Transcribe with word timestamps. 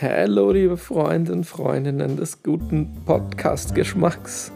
Hallo, 0.00 0.52
liebe 0.52 0.76
Freunde 0.76 1.32
und 1.32 1.42
Freundinnen 1.42 2.16
des 2.16 2.44
guten 2.44 3.02
Podcast-Geschmacks. 3.04 4.52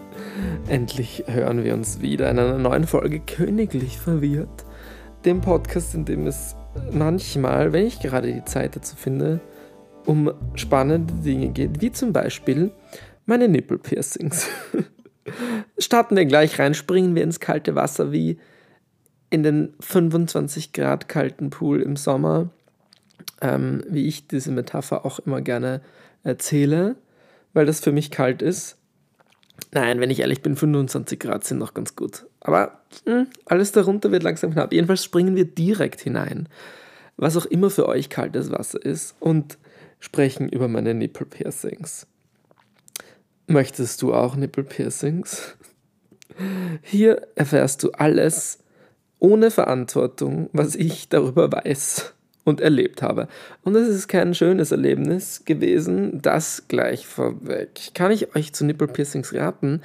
Endlich 0.68 1.24
hören 1.26 1.64
wir 1.64 1.74
uns 1.74 2.00
wieder 2.00 2.30
in 2.30 2.38
einer 2.38 2.58
neuen 2.58 2.86
Folge 2.86 3.18
Königlich 3.18 3.98
Verwirrt, 3.98 4.64
dem 5.24 5.40
Podcast, 5.40 5.96
in 5.96 6.04
dem 6.04 6.28
es 6.28 6.54
manchmal, 6.92 7.72
wenn 7.72 7.86
ich 7.86 7.98
gerade 7.98 8.32
die 8.32 8.44
Zeit 8.44 8.76
dazu 8.76 8.94
finde, 8.94 9.40
um 10.06 10.32
spannende 10.54 11.12
Dinge 11.12 11.48
geht, 11.48 11.80
wie 11.80 11.90
zum 11.90 12.12
Beispiel 12.12 12.70
meine 13.26 13.48
Nippelpiercings. 13.48 14.46
Starten 15.76 16.14
wir 16.14 16.24
gleich 16.24 16.60
rein, 16.60 16.74
springen 16.74 17.16
wir 17.16 17.24
ins 17.24 17.40
kalte 17.40 17.74
Wasser 17.74 18.12
wie 18.12 18.38
in 19.28 19.42
den 19.42 19.74
25 19.80 20.72
Grad 20.72 21.08
kalten 21.08 21.50
Pool 21.50 21.82
im 21.82 21.96
Sommer 21.96 22.50
ähm, 23.40 23.82
wie 23.88 24.06
ich 24.06 24.28
diese 24.28 24.50
Metapher 24.50 25.04
auch 25.04 25.18
immer 25.20 25.40
gerne 25.40 25.80
erzähle, 26.22 26.96
weil 27.52 27.66
das 27.66 27.80
für 27.80 27.92
mich 27.92 28.10
kalt 28.10 28.42
ist. 28.42 28.78
Nein, 29.72 30.00
wenn 30.00 30.10
ich 30.10 30.20
ehrlich 30.20 30.42
bin, 30.42 30.56
25 30.56 31.18
Grad 31.18 31.44
sind 31.44 31.58
noch 31.58 31.74
ganz 31.74 31.96
gut. 31.96 32.26
Aber 32.40 32.80
mh, 33.06 33.12
hm, 33.12 33.26
alles 33.46 33.72
darunter 33.72 34.10
wird 34.10 34.22
langsam 34.22 34.52
knapp. 34.52 34.72
Jedenfalls 34.72 35.04
springen 35.04 35.36
wir 35.36 35.44
direkt 35.44 36.00
hinein, 36.00 36.48
was 37.16 37.36
auch 37.36 37.46
immer 37.46 37.70
für 37.70 37.88
euch 37.88 38.10
kaltes 38.10 38.50
Wasser 38.50 38.84
ist, 38.84 39.14
und 39.20 39.58
sprechen 39.98 40.48
über 40.48 40.68
meine 40.68 40.94
Nippelpiercings. 40.94 42.06
Möchtest 43.46 44.02
du 44.02 44.14
auch 44.14 44.34
Nippelpiercings? 44.36 45.56
Hier 46.82 47.28
erfährst 47.34 47.82
du 47.82 47.92
alles 47.92 48.58
ohne 49.18 49.50
Verantwortung, 49.50 50.50
was 50.52 50.74
ich 50.74 51.08
darüber 51.08 51.52
weiß 51.52 52.14
und 52.44 52.60
erlebt 52.60 53.02
habe. 53.02 53.28
Und 53.62 53.76
es 53.76 53.88
ist 53.88 54.08
kein 54.08 54.34
schönes 54.34 54.72
Erlebnis 54.72 55.44
gewesen, 55.44 56.20
das 56.22 56.64
gleich 56.68 57.06
vorweg. 57.06 57.94
Kann 57.94 58.10
ich 58.10 58.34
euch 58.34 58.52
zu 58.52 58.64
Nippelpiercings 58.64 59.34
raten? 59.34 59.82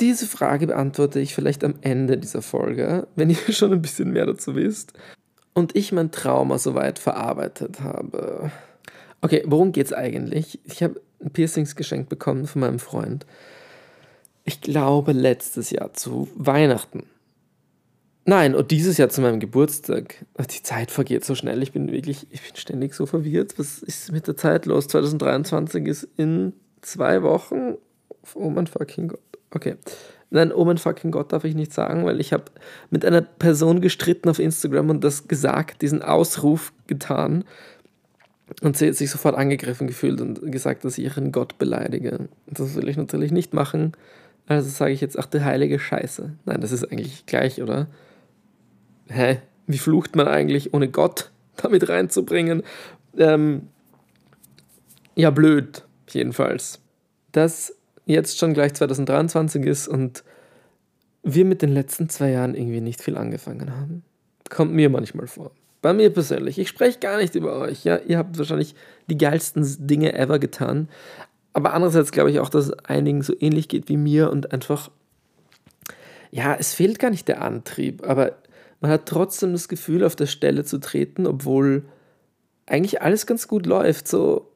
Diese 0.00 0.26
Frage 0.26 0.66
beantworte 0.66 1.20
ich 1.20 1.34
vielleicht 1.34 1.62
am 1.62 1.74
Ende 1.82 2.16
dieser 2.16 2.42
Folge, 2.42 3.06
wenn 3.16 3.30
ihr 3.30 3.36
schon 3.50 3.72
ein 3.72 3.82
bisschen 3.82 4.12
mehr 4.12 4.26
dazu 4.26 4.54
wisst 4.54 4.94
und 5.52 5.76
ich 5.76 5.92
mein 5.92 6.10
Trauma 6.10 6.58
soweit 6.58 6.98
verarbeitet 6.98 7.80
habe. 7.80 8.50
Okay, 9.20 9.42
worum 9.46 9.72
geht's 9.72 9.92
eigentlich? 9.92 10.60
Ich 10.64 10.82
habe 10.82 11.00
ein 11.22 11.30
Piercings 11.30 11.76
geschenkt 11.76 12.08
bekommen 12.08 12.46
von 12.46 12.60
meinem 12.60 12.78
Freund. 12.78 13.26
Ich 14.44 14.62
glaube 14.62 15.12
letztes 15.12 15.70
Jahr 15.70 15.92
zu 15.92 16.28
Weihnachten. 16.34 17.04
Nein, 18.30 18.54
und 18.54 18.70
dieses 18.70 18.96
Jahr 18.96 19.08
zu 19.08 19.22
meinem 19.22 19.40
Geburtstag. 19.40 20.24
Die 20.38 20.62
Zeit 20.62 20.92
vergeht 20.92 21.24
so 21.24 21.34
schnell. 21.34 21.64
Ich 21.64 21.72
bin 21.72 21.90
wirklich, 21.90 22.28
ich 22.30 22.40
bin 22.40 22.54
ständig 22.54 22.94
so 22.94 23.04
verwirrt. 23.04 23.58
Was 23.58 23.82
ist 23.82 24.12
mit 24.12 24.28
der 24.28 24.36
Zeit 24.36 24.66
los? 24.66 24.86
2023 24.86 25.84
ist 25.88 26.08
in 26.16 26.52
zwei 26.80 27.24
Wochen. 27.24 27.74
Oh 28.36 28.48
mein 28.48 28.68
fucking 28.68 29.08
Gott. 29.08 29.20
Okay. 29.50 29.74
Nein, 30.30 30.52
oh 30.52 30.64
mein 30.64 30.78
fucking 30.78 31.10
Gott 31.10 31.32
darf 31.32 31.42
ich 31.42 31.56
nicht 31.56 31.72
sagen, 31.72 32.04
weil 32.04 32.20
ich 32.20 32.32
habe 32.32 32.44
mit 32.90 33.04
einer 33.04 33.20
Person 33.20 33.80
gestritten 33.80 34.28
auf 34.28 34.38
Instagram 34.38 34.90
und 34.90 35.02
das 35.02 35.26
gesagt, 35.26 35.82
diesen 35.82 36.00
Ausruf 36.00 36.72
getan. 36.86 37.42
Und 38.62 38.76
sie 38.76 38.86
hat 38.86 38.94
sich 38.94 39.10
sofort 39.10 39.34
angegriffen 39.34 39.88
gefühlt 39.88 40.20
und 40.20 40.52
gesagt, 40.52 40.84
dass 40.84 40.98
ich 40.98 41.04
ihren 41.04 41.32
Gott 41.32 41.58
beleidige. 41.58 42.28
Das 42.46 42.76
will 42.76 42.88
ich 42.88 42.96
natürlich 42.96 43.32
nicht 43.32 43.54
machen. 43.54 43.90
Also 44.46 44.70
sage 44.70 44.92
ich 44.92 45.00
jetzt, 45.00 45.18
ach, 45.18 45.26
der 45.26 45.44
heilige 45.44 45.80
Scheiße. 45.80 46.30
Nein, 46.44 46.60
das 46.60 46.70
ist 46.70 46.84
eigentlich 46.92 47.26
gleich, 47.26 47.60
oder? 47.60 47.88
Hä, 49.10 49.40
wie 49.66 49.78
flucht 49.78 50.16
man 50.16 50.28
eigentlich, 50.28 50.74
ohne 50.74 50.88
Gott 50.88 51.30
damit 51.56 51.88
reinzubringen? 51.88 52.62
Ähm, 53.16 53.68
ja, 55.14 55.30
blöd, 55.30 55.84
jedenfalls. 56.08 56.80
Dass 57.32 57.76
jetzt 58.06 58.38
schon 58.38 58.54
gleich 58.54 58.74
2023 58.74 59.64
ist 59.66 59.88
und 59.88 60.24
wir 61.22 61.44
mit 61.44 61.62
den 61.62 61.72
letzten 61.72 62.08
zwei 62.08 62.30
Jahren 62.30 62.54
irgendwie 62.54 62.80
nicht 62.80 63.02
viel 63.02 63.16
angefangen 63.16 63.76
haben. 63.76 64.02
Kommt 64.48 64.72
mir 64.72 64.88
manchmal 64.88 65.26
vor. 65.26 65.52
Bei 65.82 65.92
mir 65.92 66.10
persönlich. 66.10 66.58
Ich 66.58 66.68
spreche 66.68 66.98
gar 66.98 67.18
nicht 67.18 67.34
über 67.34 67.56
euch. 67.56 67.84
Ja? 67.84 67.98
Ihr 67.98 68.18
habt 68.18 68.36
wahrscheinlich 68.38 68.74
die 69.08 69.18
geilsten 69.18 69.64
Dinge 69.86 70.14
ever 70.14 70.38
getan. 70.38 70.88
Aber 71.52 71.72
andererseits 71.72 72.12
glaube 72.12 72.30
ich 72.30 72.40
auch, 72.40 72.48
dass 72.48 72.66
es 72.66 72.72
einigen 72.84 73.22
so 73.22 73.34
ähnlich 73.38 73.68
geht 73.68 73.88
wie 73.88 73.96
mir 73.96 74.30
und 74.30 74.52
einfach, 74.52 74.90
ja, 76.30 76.54
es 76.54 76.74
fehlt 76.74 76.98
gar 76.98 77.10
nicht 77.10 77.28
der 77.28 77.42
Antrieb, 77.42 78.06
aber 78.06 78.36
man 78.80 78.90
hat 78.90 79.06
trotzdem 79.06 79.52
das 79.52 79.68
Gefühl, 79.68 80.04
auf 80.04 80.16
der 80.16 80.26
Stelle 80.26 80.64
zu 80.64 80.78
treten, 80.78 81.26
obwohl 81.26 81.84
eigentlich 82.66 83.02
alles 83.02 83.26
ganz 83.26 83.48
gut 83.48 83.66
läuft. 83.66 84.08
So, 84.08 84.50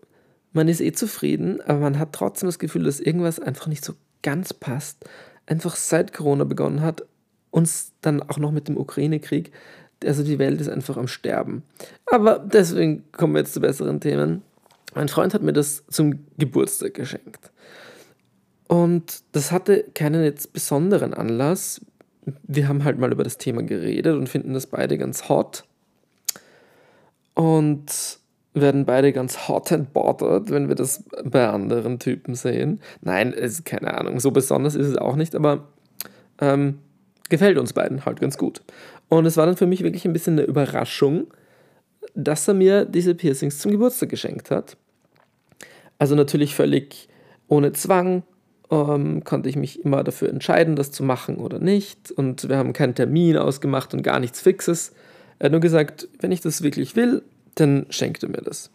man 0.52 0.68
ist 0.68 0.80
eh 0.80 0.92
zufrieden, 0.92 1.60
aber 1.62 1.80
man 1.80 1.98
hat 1.98 2.12
trotzdem 2.12 2.48
das 2.48 2.58
Gefühl, 2.58 2.84
dass 2.84 3.00
irgendwas 3.00 3.40
einfach 3.40 3.66
nicht 3.66 3.84
so 3.84 3.94
ganz 4.22 4.54
passt. 4.54 5.04
Einfach 5.46 5.76
seit 5.76 6.14
Corona 6.14 6.44
begonnen 6.44 6.80
hat, 6.80 7.04
uns 7.50 7.92
dann 8.00 8.22
auch 8.22 8.38
noch 8.38 8.50
mit 8.50 8.68
dem 8.68 8.78
Ukraine-Krieg. 8.78 9.52
Also 10.04 10.22
die 10.22 10.38
Welt 10.38 10.60
ist 10.60 10.68
einfach 10.68 10.96
am 10.96 11.08
Sterben. 11.08 11.62
Aber 12.10 12.38
deswegen 12.38 13.04
kommen 13.12 13.34
wir 13.34 13.40
jetzt 13.40 13.54
zu 13.54 13.60
besseren 13.60 14.00
Themen. 14.00 14.42
Mein 14.94 15.08
Freund 15.08 15.34
hat 15.34 15.42
mir 15.42 15.52
das 15.52 15.84
zum 15.88 16.24
Geburtstag 16.38 16.94
geschenkt. 16.94 17.50
Und 18.68 19.22
das 19.32 19.52
hatte 19.52 19.84
keinen 19.94 20.24
jetzt 20.24 20.52
besonderen 20.52 21.14
Anlass 21.14 21.80
wir 22.42 22.68
haben 22.68 22.84
halt 22.84 22.98
mal 22.98 23.12
über 23.12 23.24
das 23.24 23.38
Thema 23.38 23.62
geredet 23.62 24.16
und 24.16 24.28
finden 24.28 24.54
das 24.54 24.66
beide 24.66 24.98
ganz 24.98 25.28
hot. 25.28 25.64
Und 27.34 28.18
werden 28.54 28.84
beide 28.86 29.12
ganz 29.12 29.48
hot 29.48 29.72
and 29.72 29.92
bothered, 29.92 30.50
wenn 30.50 30.68
wir 30.68 30.76
das 30.76 31.02
bei 31.24 31.48
anderen 31.48 31.98
Typen 31.98 32.34
sehen. 32.34 32.80
Nein, 33.00 33.32
ist 33.32 33.64
keine 33.64 33.94
Ahnung, 33.98 34.20
so 34.20 34.30
besonders 34.30 34.76
ist 34.76 34.86
es 34.86 34.96
auch 34.96 35.16
nicht, 35.16 35.34
aber 35.34 35.66
ähm, 36.40 36.78
gefällt 37.28 37.58
uns 37.58 37.72
beiden 37.72 38.06
halt 38.06 38.20
ganz 38.20 38.38
gut. 38.38 38.62
Und 39.08 39.26
es 39.26 39.36
war 39.36 39.46
dann 39.46 39.56
für 39.56 39.66
mich 39.66 39.82
wirklich 39.82 40.04
ein 40.04 40.12
bisschen 40.12 40.38
eine 40.38 40.46
Überraschung, 40.46 41.26
dass 42.14 42.46
er 42.46 42.54
mir 42.54 42.84
diese 42.84 43.14
Piercings 43.14 43.58
zum 43.58 43.72
Geburtstag 43.72 44.08
geschenkt 44.08 44.50
hat. 44.50 44.76
Also 45.98 46.14
natürlich 46.14 46.54
völlig 46.54 47.08
ohne 47.48 47.72
Zwang, 47.72 48.22
ähm, 48.70 49.24
konnte 49.24 49.48
ich 49.48 49.56
mich 49.56 49.84
immer 49.84 50.04
dafür 50.04 50.28
entscheiden, 50.28 50.76
das 50.76 50.90
zu 50.90 51.02
machen 51.02 51.36
oder 51.36 51.58
nicht. 51.58 52.10
Und 52.10 52.48
wir 52.48 52.56
haben 52.56 52.72
keinen 52.72 52.94
Termin 52.94 53.36
ausgemacht 53.36 53.94
und 53.94 54.02
gar 54.02 54.20
nichts 54.20 54.40
Fixes. 54.40 54.92
Er 55.38 55.46
hat 55.46 55.52
nur 55.52 55.60
gesagt, 55.60 56.08
wenn 56.20 56.32
ich 56.32 56.40
das 56.40 56.62
wirklich 56.62 56.96
will, 56.96 57.22
dann 57.54 57.86
schenkt 57.90 58.22
er 58.22 58.28
mir 58.28 58.42
das. 58.42 58.70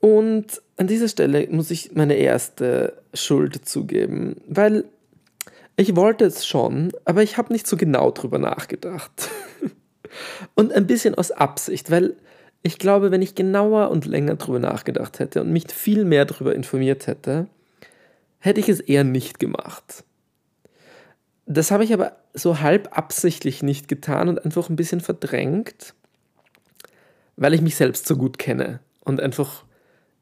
Und 0.00 0.60
an 0.76 0.86
dieser 0.86 1.08
Stelle 1.08 1.48
muss 1.50 1.70
ich 1.70 1.94
meine 1.94 2.14
erste 2.14 2.94
Schuld 3.14 3.66
zugeben, 3.66 4.36
weil 4.46 4.84
ich 5.76 5.96
wollte 5.96 6.26
es 6.26 6.46
schon, 6.46 6.92
aber 7.04 7.22
ich 7.22 7.38
habe 7.38 7.52
nicht 7.52 7.66
so 7.66 7.76
genau 7.76 8.10
drüber 8.10 8.38
nachgedacht. 8.38 9.30
und 10.54 10.72
ein 10.72 10.86
bisschen 10.86 11.14
aus 11.14 11.30
Absicht, 11.30 11.90
weil 11.90 12.14
ich 12.62 12.78
glaube, 12.78 13.10
wenn 13.10 13.22
ich 13.22 13.34
genauer 13.34 13.90
und 13.90 14.06
länger 14.06 14.36
drüber 14.36 14.58
nachgedacht 14.58 15.18
hätte 15.18 15.40
und 15.40 15.52
mich 15.52 15.64
viel 15.72 16.04
mehr 16.04 16.24
darüber 16.24 16.54
informiert 16.54 17.06
hätte, 17.06 17.46
hätte 18.44 18.60
ich 18.60 18.68
es 18.68 18.80
eher 18.80 19.04
nicht 19.04 19.38
gemacht. 19.38 20.04
Das 21.46 21.70
habe 21.70 21.82
ich 21.82 21.94
aber 21.94 22.18
so 22.34 22.60
halb 22.60 22.96
absichtlich 22.96 23.62
nicht 23.62 23.88
getan 23.88 24.28
und 24.28 24.44
einfach 24.44 24.68
ein 24.68 24.76
bisschen 24.76 25.00
verdrängt, 25.00 25.94
weil 27.36 27.54
ich 27.54 27.62
mich 27.62 27.76
selbst 27.76 28.06
so 28.06 28.16
gut 28.16 28.38
kenne 28.38 28.80
und 29.00 29.18
einfach 29.22 29.64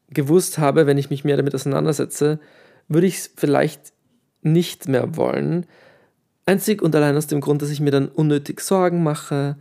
gewusst 0.08 0.58
habe, 0.58 0.86
wenn 0.86 0.98
ich 0.98 1.10
mich 1.10 1.24
mehr 1.24 1.36
damit 1.36 1.52
auseinandersetze, 1.52 2.38
würde 2.86 3.08
ich 3.08 3.18
es 3.18 3.30
vielleicht 3.36 3.92
nicht 4.42 4.86
mehr 4.86 5.16
wollen. 5.16 5.66
Einzig 6.46 6.80
und 6.80 6.94
allein 6.94 7.16
aus 7.16 7.26
dem 7.26 7.40
Grund, 7.40 7.60
dass 7.60 7.70
ich 7.70 7.80
mir 7.80 7.90
dann 7.90 8.06
unnötig 8.06 8.60
Sorgen 8.60 9.02
mache 9.02 9.56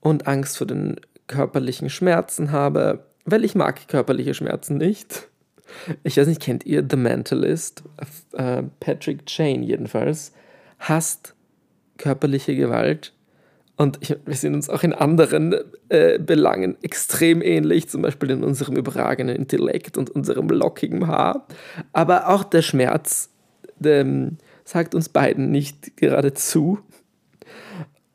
und 0.00 0.26
Angst 0.26 0.58
vor 0.58 0.66
den 0.66 1.00
körperlichen 1.28 1.88
Schmerzen 1.88 2.52
habe, 2.52 3.06
weil 3.24 3.44
ich 3.44 3.54
mag 3.54 3.88
körperliche 3.88 4.34
Schmerzen 4.34 4.76
nicht. 4.76 5.30
Ich 6.02 6.16
weiß 6.16 6.26
nicht, 6.26 6.40
kennt 6.40 6.66
ihr 6.66 6.84
The 6.88 6.96
Mentalist? 6.96 7.82
Äh, 8.32 8.64
Patrick 8.80 9.22
Jane 9.26 9.64
jedenfalls 9.64 10.32
hasst 10.78 11.34
körperliche 11.98 12.56
Gewalt. 12.56 13.12
Und 13.76 13.98
ich, 14.00 14.16
wir 14.24 14.34
sind 14.34 14.54
uns 14.54 14.68
auch 14.68 14.82
in 14.82 14.92
anderen 14.92 15.54
äh, 15.88 16.18
Belangen 16.18 16.76
extrem 16.82 17.42
ähnlich, 17.42 17.88
zum 17.88 18.02
Beispiel 18.02 18.30
in 18.30 18.44
unserem 18.44 18.76
überragenden 18.76 19.36
Intellekt 19.36 19.96
und 19.96 20.10
unserem 20.10 20.48
lockigen 20.48 21.06
Haar. 21.06 21.46
Aber 21.92 22.28
auch 22.28 22.44
der 22.44 22.62
Schmerz 22.62 23.30
ähm, 23.82 24.38
sagt 24.64 24.94
uns 24.94 25.08
beiden 25.08 25.50
nicht 25.50 25.96
gerade 25.96 26.34
zu. 26.34 26.78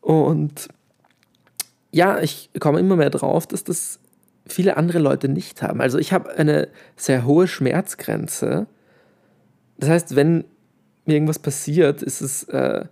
Und 0.01 0.69
ja, 1.91 2.19
ich 2.19 2.49
komme 2.59 2.79
immer 2.79 2.95
mehr 2.95 3.09
drauf, 3.09 3.47
dass 3.47 3.63
das 3.63 3.99
viele 4.49 4.77
andere 4.77 4.99
Leute 4.99 5.29
nicht 5.29 5.61
haben. 5.61 5.81
Also 5.81 5.97
ich 5.97 6.13
habe 6.13 6.29
eine 6.37 6.69
sehr 6.95 7.25
hohe 7.25 7.47
Schmerzgrenze. 7.47 8.67
Das 9.77 9.89
heißt, 9.89 10.15
wenn 10.15 10.45
mir 11.05 11.15
irgendwas 11.15 11.39
passiert, 11.39 12.01
ist 12.01 12.21
es, 12.21 12.43
äh, 12.45 12.85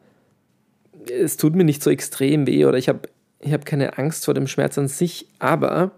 es 1.11 1.37
tut 1.37 1.55
mir 1.55 1.63
nicht 1.63 1.83
so 1.83 1.89
extrem 1.89 2.47
weh 2.47 2.65
oder 2.65 2.77
ich 2.77 2.89
habe 2.89 3.01
ich 3.39 3.53
hab 3.53 3.65
keine 3.65 3.97
Angst 3.97 4.25
vor 4.25 4.33
dem 4.33 4.47
Schmerz 4.47 4.77
an 4.77 4.87
sich, 4.87 5.27
aber 5.37 5.91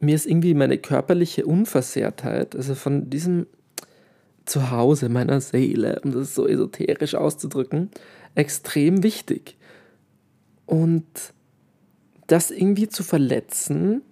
mir 0.00 0.14
ist 0.14 0.26
irgendwie 0.26 0.54
meine 0.54 0.78
körperliche 0.78 1.44
Unversehrtheit, 1.44 2.56
also 2.56 2.74
von 2.74 3.10
diesem 3.10 3.46
Zuhause 4.46 5.08
meiner 5.08 5.40
Seele, 5.40 6.00
um 6.04 6.12
das 6.12 6.34
so 6.34 6.46
esoterisch 6.46 7.14
auszudrücken, 7.14 7.90
extrem 8.34 9.02
wichtig. 9.02 9.56
Und 10.64 11.04
das 12.28 12.50
irgendwie 12.50 12.88
zu 12.88 13.02
verletzen, 13.02 14.02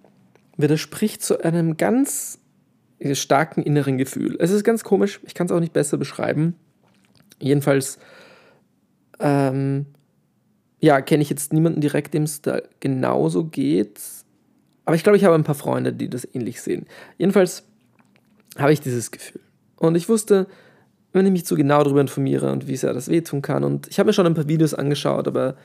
widerspricht 0.57 1.21
zu 1.21 1.43
einem 1.43 1.77
ganz 1.77 2.39
starken 3.13 3.61
inneren 3.61 3.97
Gefühl. 3.97 4.35
Es 4.39 4.51
ist 4.51 4.63
ganz 4.63 4.83
komisch, 4.83 5.19
ich 5.23 5.33
kann 5.33 5.45
es 5.45 5.51
auch 5.51 5.59
nicht 5.59 5.73
besser 5.73 5.97
beschreiben. 5.97 6.55
Jedenfalls, 7.39 7.99
ähm, 9.19 9.85
ja, 10.79 11.01
kenne 11.01 11.21
ich 11.21 11.29
jetzt 11.29 11.53
niemanden 11.53 11.81
direkt, 11.81 12.13
dem 12.13 12.23
es 12.23 12.41
da 12.41 12.61
genauso 12.79 13.45
geht. 13.45 14.01
Aber 14.85 14.95
ich 14.95 15.03
glaube, 15.03 15.17
ich 15.17 15.23
habe 15.23 15.35
ein 15.35 15.43
paar 15.43 15.55
Freunde, 15.55 15.93
die 15.93 16.09
das 16.09 16.27
ähnlich 16.33 16.61
sehen. 16.61 16.85
Jedenfalls 17.17 17.63
habe 18.57 18.73
ich 18.73 18.81
dieses 18.81 19.11
Gefühl. 19.11 19.41
Und 19.75 19.95
ich 19.95 20.09
wusste, 20.09 20.47
wenn 21.13 21.25
ich 21.25 21.31
mich 21.31 21.45
zu 21.45 21.55
genau 21.55 21.83
darüber 21.83 22.01
informiere 22.01 22.51
und 22.51 22.67
wie 22.67 22.77
sehr 22.77 22.93
das 22.93 23.09
wehtun 23.09 23.41
kann. 23.41 23.63
Und 23.63 23.87
ich 23.87 23.99
habe 23.99 24.07
mir 24.07 24.13
schon 24.13 24.25
ein 24.25 24.33
paar 24.33 24.47
Videos 24.47 24.73
angeschaut, 24.73 25.27
aber 25.27 25.55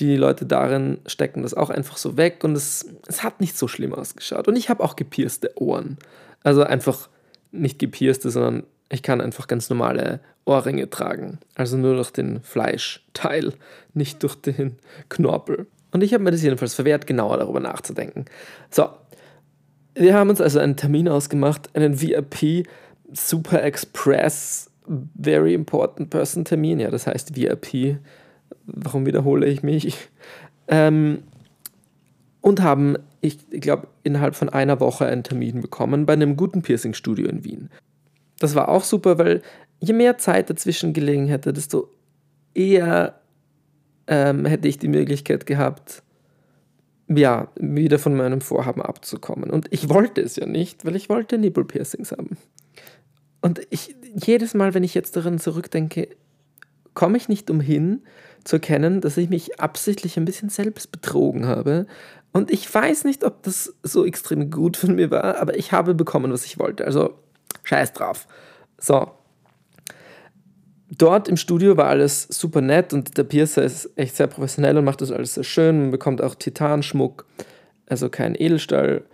die 0.00 0.16
Leute 0.16 0.44
darin 0.44 0.98
stecken 1.06 1.42
das 1.42 1.54
auch 1.54 1.70
einfach 1.70 1.96
so 1.96 2.16
weg 2.16 2.42
und 2.42 2.56
es, 2.56 2.86
es 3.06 3.22
hat 3.22 3.40
nicht 3.40 3.56
so 3.56 3.68
schlimm 3.68 3.94
ausgeschaut. 3.94 4.48
Und 4.48 4.56
ich 4.56 4.68
habe 4.68 4.82
auch 4.82 4.96
gepierste 4.96 5.52
Ohren. 5.56 5.98
Also 6.42 6.64
einfach 6.64 7.08
nicht 7.52 7.78
gepierste, 7.78 8.30
sondern 8.30 8.64
ich 8.90 9.02
kann 9.02 9.20
einfach 9.20 9.46
ganz 9.46 9.70
normale 9.70 10.20
Ohrringe 10.44 10.90
tragen. 10.90 11.38
Also 11.54 11.76
nur 11.76 11.94
durch 11.94 12.10
den 12.10 12.42
Fleischteil, 12.42 13.52
nicht 13.94 14.22
durch 14.22 14.34
den 14.34 14.76
Knorpel. 15.08 15.66
Und 15.92 16.02
ich 16.02 16.12
habe 16.12 16.24
mir 16.24 16.32
das 16.32 16.42
jedenfalls 16.42 16.74
verwehrt, 16.74 17.06
genauer 17.06 17.38
darüber 17.38 17.60
nachzudenken. 17.60 18.24
So, 18.70 18.88
wir 19.94 20.14
haben 20.14 20.28
uns 20.28 20.40
also 20.40 20.58
einen 20.58 20.76
Termin 20.76 21.08
ausgemacht, 21.08 21.70
einen 21.74 22.00
VIP 22.00 22.66
Super 23.12 23.62
Express 23.62 24.70
Very 25.20 25.54
Important 25.54 26.10
Person 26.10 26.44
Termin. 26.44 26.80
Ja, 26.80 26.90
das 26.90 27.06
heißt 27.06 27.36
VIP 27.36 27.98
warum 28.66 29.06
wiederhole 29.06 29.46
ich 29.46 29.62
mich? 29.62 29.96
Ähm, 30.68 31.22
und 32.40 32.62
haben, 32.62 32.96
ich 33.20 33.38
glaube, 33.50 33.88
innerhalb 34.02 34.34
von 34.34 34.48
einer 34.48 34.80
Woche 34.80 35.06
einen 35.06 35.24
Termin 35.24 35.60
bekommen 35.60 36.06
bei 36.06 36.12
einem 36.12 36.36
guten 36.36 36.62
Piercing-Studio 36.62 37.26
in 37.26 37.44
Wien. 37.44 37.70
Das 38.38 38.54
war 38.54 38.68
auch 38.68 38.84
super, 38.84 39.18
weil 39.18 39.42
je 39.80 39.94
mehr 39.94 40.18
Zeit 40.18 40.50
dazwischen 40.50 40.92
gelegen 40.92 41.26
hätte, 41.26 41.52
desto 41.52 41.88
eher 42.54 43.20
ähm, 44.06 44.44
hätte 44.44 44.68
ich 44.68 44.78
die 44.78 44.88
Möglichkeit 44.88 45.46
gehabt, 45.46 46.02
ja, 47.08 47.48
wieder 47.56 47.98
von 47.98 48.14
meinem 48.14 48.40
Vorhaben 48.40 48.82
abzukommen. 48.82 49.50
Und 49.50 49.66
ich 49.70 49.88
wollte 49.88 50.20
es 50.20 50.36
ja 50.36 50.46
nicht, 50.46 50.84
weil 50.84 50.96
ich 50.96 51.08
wollte 51.08 51.38
Nipple-Piercings 51.38 52.12
haben. 52.12 52.36
Und 53.40 53.60
ich, 53.70 53.94
jedes 54.14 54.54
Mal, 54.54 54.74
wenn 54.74 54.84
ich 54.84 54.94
jetzt 54.94 55.16
daran 55.16 55.38
zurückdenke, 55.38 56.08
komme 56.94 57.16
ich 57.16 57.28
nicht 57.28 57.50
umhin, 57.50 58.02
zu 58.44 58.56
erkennen, 58.56 59.00
dass 59.00 59.16
ich 59.16 59.30
mich 59.30 59.60
absichtlich 59.60 60.16
ein 60.16 60.24
bisschen 60.24 60.50
selbst 60.50 60.92
betrogen 60.92 61.46
habe. 61.46 61.86
Und 62.32 62.50
ich 62.50 62.72
weiß 62.72 63.04
nicht, 63.04 63.24
ob 63.24 63.42
das 63.42 63.74
so 63.82 64.04
extrem 64.04 64.50
gut 64.50 64.76
von 64.76 64.94
mir 64.94 65.10
war, 65.10 65.38
aber 65.38 65.56
ich 65.56 65.72
habe 65.72 65.94
bekommen, 65.94 66.32
was 66.32 66.44
ich 66.44 66.58
wollte. 66.58 66.84
Also 66.84 67.14
scheiß 67.62 67.92
drauf. 67.92 68.26
So. 68.78 69.10
Dort 70.90 71.28
im 71.28 71.36
Studio 71.36 71.76
war 71.76 71.86
alles 71.86 72.28
super 72.30 72.60
nett 72.60 72.92
und 72.92 73.16
der 73.16 73.24
Piercer 73.24 73.64
ist 73.64 73.90
echt 73.96 74.16
sehr 74.16 74.26
professionell 74.26 74.76
und 74.76 74.84
macht 74.84 75.00
das 75.00 75.10
alles 75.10 75.34
sehr 75.34 75.44
schön. 75.44 75.80
Man 75.80 75.90
bekommt 75.90 76.22
auch 76.22 76.34
Titanschmuck, 76.34 77.26
also 77.86 78.08
kein 78.10 78.34
Edelstahl, 78.34 79.04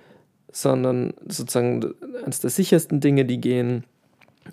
sondern 0.50 1.14
sozusagen 1.26 1.94
eines 2.24 2.40
der 2.40 2.50
sichersten 2.50 3.00
Dinge, 3.00 3.24
die 3.24 3.40
gehen 3.40 3.84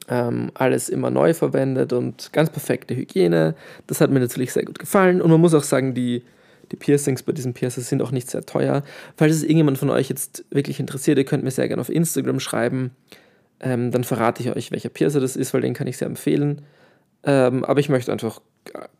ähm, 0.07 0.51
alles 0.53 0.89
immer 0.89 1.09
neu 1.09 1.33
verwendet 1.33 1.94
und 1.94 2.31
ganz 2.33 2.49
perfekte 2.49 2.95
Hygiene. 2.95 3.55
Das 3.88 4.01
hat 4.01 4.11
mir 4.11 4.19
natürlich 4.19 4.53
sehr 4.53 4.65
gut 4.65 4.79
gefallen. 4.79 5.21
Und 5.21 5.31
man 5.31 5.41
muss 5.41 5.53
auch 5.53 5.63
sagen, 5.63 5.94
die, 5.94 6.23
die 6.71 6.75
Piercings 6.75 7.23
bei 7.23 7.31
diesen 7.31 7.53
Piercers 7.53 7.89
sind 7.89 8.01
auch 8.01 8.11
nicht 8.11 8.29
sehr 8.29 8.45
teuer. 8.45 8.83
Falls 9.15 9.35
es 9.35 9.44
irgendjemand 9.44 9.77
von 9.77 9.89
euch 9.89 10.09
jetzt 10.09 10.45
wirklich 10.49 10.79
interessiert, 10.79 11.17
ihr 11.17 11.25
könnt 11.25 11.44
mir 11.44 11.51
sehr 11.51 11.67
gerne 11.67 11.81
auf 11.81 11.89
Instagram 11.89 12.39
schreiben. 12.39 12.91
Ähm, 13.59 13.91
dann 13.91 14.03
verrate 14.03 14.44
ich 14.44 14.55
euch, 14.55 14.71
welcher 14.71 14.89
Piercer 14.89 15.19
das 15.19 15.35
ist, 15.35 15.53
weil 15.53 15.61
den 15.61 15.73
kann 15.73 15.88
ich 15.88 15.97
sehr 15.97 16.07
empfehlen. 16.07 16.61
Ähm, 17.23 17.65
aber 17.65 17.79
ich 17.79 17.89
möchte 17.89 18.11
einfach 18.11 18.41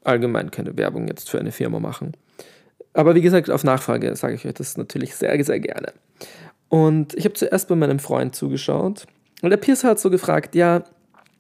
allgemein 0.03 0.51
keine 0.51 0.77
Werbung 0.77 1.07
jetzt 1.07 1.29
für 1.29 1.39
eine 1.39 1.51
Firma 1.51 1.79
machen. 1.79 2.13
Aber 2.93 3.13
wie 3.13 3.21
gesagt, 3.21 3.50
auf 3.51 3.63
Nachfrage 3.63 4.15
sage 4.15 4.35
ich 4.35 4.45
euch 4.47 4.53
das 4.55 4.77
natürlich 4.77 5.15
sehr, 5.15 5.43
sehr 5.43 5.59
gerne. 5.59 5.93
Und 6.69 7.13
ich 7.15 7.25
habe 7.25 7.35
zuerst 7.35 7.67
bei 7.67 7.75
meinem 7.75 8.00
Freund 8.00 8.35
zugeschaut 8.35 9.05
und 9.42 9.50
der 9.50 9.57
Pierce 9.57 9.84
hat 9.84 10.00
so 10.00 10.10
gefragt, 10.10 10.56
ja, 10.56 10.84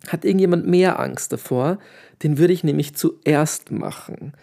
hat 0.07 0.25
irgendjemand 0.25 0.67
mehr 0.67 0.99
Angst 0.99 1.31
davor? 1.33 1.79
Den 2.23 2.37
würde 2.37 2.53
ich 2.53 2.63
nämlich 2.63 2.95
zuerst 2.95 3.71
machen. 3.71 4.33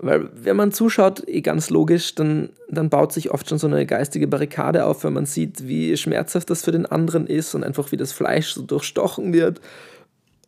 Weil 0.00 0.28
wenn 0.34 0.56
man 0.56 0.72
zuschaut, 0.72 1.26
eh 1.28 1.40
ganz 1.40 1.70
logisch, 1.70 2.14
dann, 2.14 2.50
dann 2.68 2.90
baut 2.90 3.12
sich 3.12 3.30
oft 3.30 3.48
schon 3.48 3.58
so 3.58 3.66
eine 3.66 3.86
geistige 3.86 4.26
Barrikade 4.26 4.84
auf, 4.84 5.04
wenn 5.04 5.12
man 5.12 5.26
sieht, 5.26 5.66
wie 5.66 5.96
schmerzhaft 5.96 6.50
das 6.50 6.64
für 6.64 6.72
den 6.72 6.86
anderen 6.86 7.26
ist 7.26 7.54
und 7.54 7.64
einfach 7.64 7.92
wie 7.92 7.96
das 7.96 8.12
Fleisch 8.12 8.52
so 8.52 8.62
durchstochen 8.62 9.32
wird. 9.32 9.60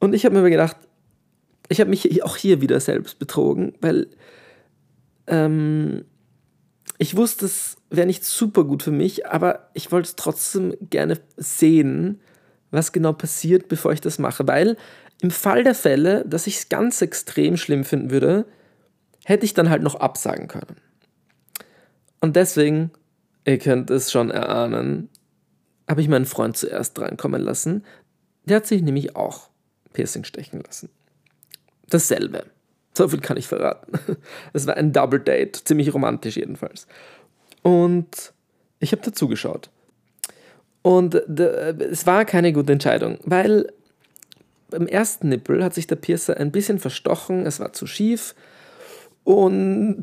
Und 0.01 0.15
ich 0.15 0.25
habe 0.25 0.41
mir 0.41 0.51
gedacht, 0.51 0.77
ich 1.69 1.81
habe 1.81 1.91
mich 1.91 2.23
auch 2.23 2.37
hier 2.37 2.61
wieder 2.61 2.81
selbst 2.81 3.19
betrogen, 3.19 3.75
weil 3.81 4.09
ähm, 5.27 6.05
ich 6.99 7.17
wusste, 7.17 7.47
es 7.47 7.77
wäre 7.91 8.07
nicht 8.07 8.25
super 8.25 8.65
gut 8.65 8.83
für 8.83 8.91
mich, 8.91 9.27
aber 9.27 9.71
ich 9.75 9.93
wollte 9.93 10.09
es 10.09 10.17
trotzdem 10.17 10.75
gerne 10.81 11.19
sehen, 11.37 12.21
was 12.71 12.93
genau 12.93 13.13
passiert, 13.13 13.69
bevor 13.69 13.93
ich 13.93 14.01
das 14.01 14.19
mache. 14.19 14.47
Weil 14.47 14.77
im 15.23 15.31
Fall 15.31 15.65
der 15.65 15.75
Fälle, 15.75 16.25
dass 16.27 16.47
ich 16.47 16.59
es 16.59 16.69
ganz 16.69 17.01
extrem 17.03 17.57
schlimm 17.57 17.85
finden 17.85 18.11
würde, 18.11 18.47
hätte 19.25 19.45
ich 19.45 19.55
dann 19.55 19.71
halt 19.71 19.83
noch 19.83 19.97
absagen 19.97 20.49
können. 20.49 20.77
Und 22.21 22.37
deswegen, 22.37 22.91
ihr 23.45 23.59
könnt 23.59 23.91
es 23.91 24.11
schon 24.11 24.31
erahnen, 24.31 25.09
habe 25.89 26.01
ich 26.01 26.09
meinen 26.09 26.27
Freund 26.27 26.57
zuerst 26.57 26.99
reinkommen 26.99 27.41
lassen. 27.41 27.85
Der 28.45 28.57
hat 28.57 28.67
sich 28.67 28.83
nämlich 28.83 29.17
auch 29.17 29.51
Piercing 29.93 30.25
stechen 30.25 30.61
lassen. 30.61 30.89
Dasselbe. 31.89 32.47
So 32.95 33.09
viel 33.09 33.21
kann 33.21 33.37
ich 33.37 33.47
verraten. 33.47 33.99
Es 34.53 34.67
war 34.67 34.77
ein 34.77 34.93
Double 34.93 35.21
Date, 35.21 35.57
ziemlich 35.57 35.93
romantisch 35.93 36.37
jedenfalls. 36.37 36.87
Und 37.63 38.33
ich 38.79 38.93
habe 38.93 39.03
dazugeschaut. 39.03 39.71
Und 40.87 41.17
es 41.17 42.07
war 42.07 42.25
keine 42.25 42.53
gute 42.53 42.73
Entscheidung, 42.73 43.19
weil 43.25 43.73
beim 44.71 44.87
ersten 44.87 45.31
Nippel 45.31 45.65
hat 45.65 45.75
sich 45.75 45.89
der 45.89 45.97
Piercer 45.97 46.37
ein 46.37 46.53
bisschen 46.53 46.79
verstochen, 46.79 47.45
es 47.45 47.59
war 47.59 47.73
zu 47.73 47.89
schief 47.89 48.37
und 49.25 50.03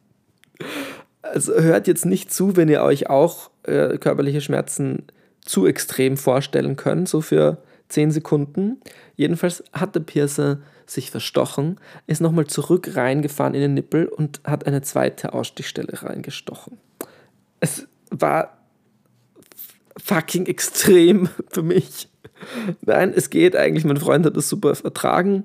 also 1.20 1.52
hört 1.60 1.88
jetzt 1.88 2.06
nicht 2.06 2.32
zu, 2.32 2.56
wenn 2.56 2.70
ihr 2.70 2.80
euch 2.80 3.10
auch 3.10 3.50
äh, 3.64 3.98
körperliche 3.98 4.40
Schmerzen 4.40 5.02
zu 5.42 5.66
extrem 5.66 6.16
vorstellen 6.16 6.76
könnt, 6.76 7.06
so 7.06 7.20
für 7.20 7.58
10 7.90 8.12
Sekunden. 8.12 8.80
Jedenfalls 9.16 9.62
hat 9.74 9.94
der 9.94 10.00
Piercer 10.00 10.60
sich 10.86 11.10
verstochen, 11.10 11.78
ist 12.06 12.22
nochmal 12.22 12.46
zurück 12.46 12.96
reingefahren 12.96 13.52
in 13.52 13.60
den 13.60 13.74
Nippel 13.74 14.06
und 14.06 14.40
hat 14.44 14.66
eine 14.66 14.80
zweite 14.80 15.34
Ausstichstelle 15.34 16.02
reingestochen. 16.02 16.78
Es 17.60 17.86
war 18.08 18.61
fucking 19.96 20.46
extrem 20.46 21.28
für 21.50 21.62
mich. 21.62 22.08
Nein, 22.82 23.12
es 23.14 23.30
geht 23.30 23.56
eigentlich. 23.56 23.84
Mein 23.84 23.96
Freund 23.96 24.26
hat 24.26 24.36
das 24.36 24.48
super 24.48 24.74
vertragen. 24.74 25.44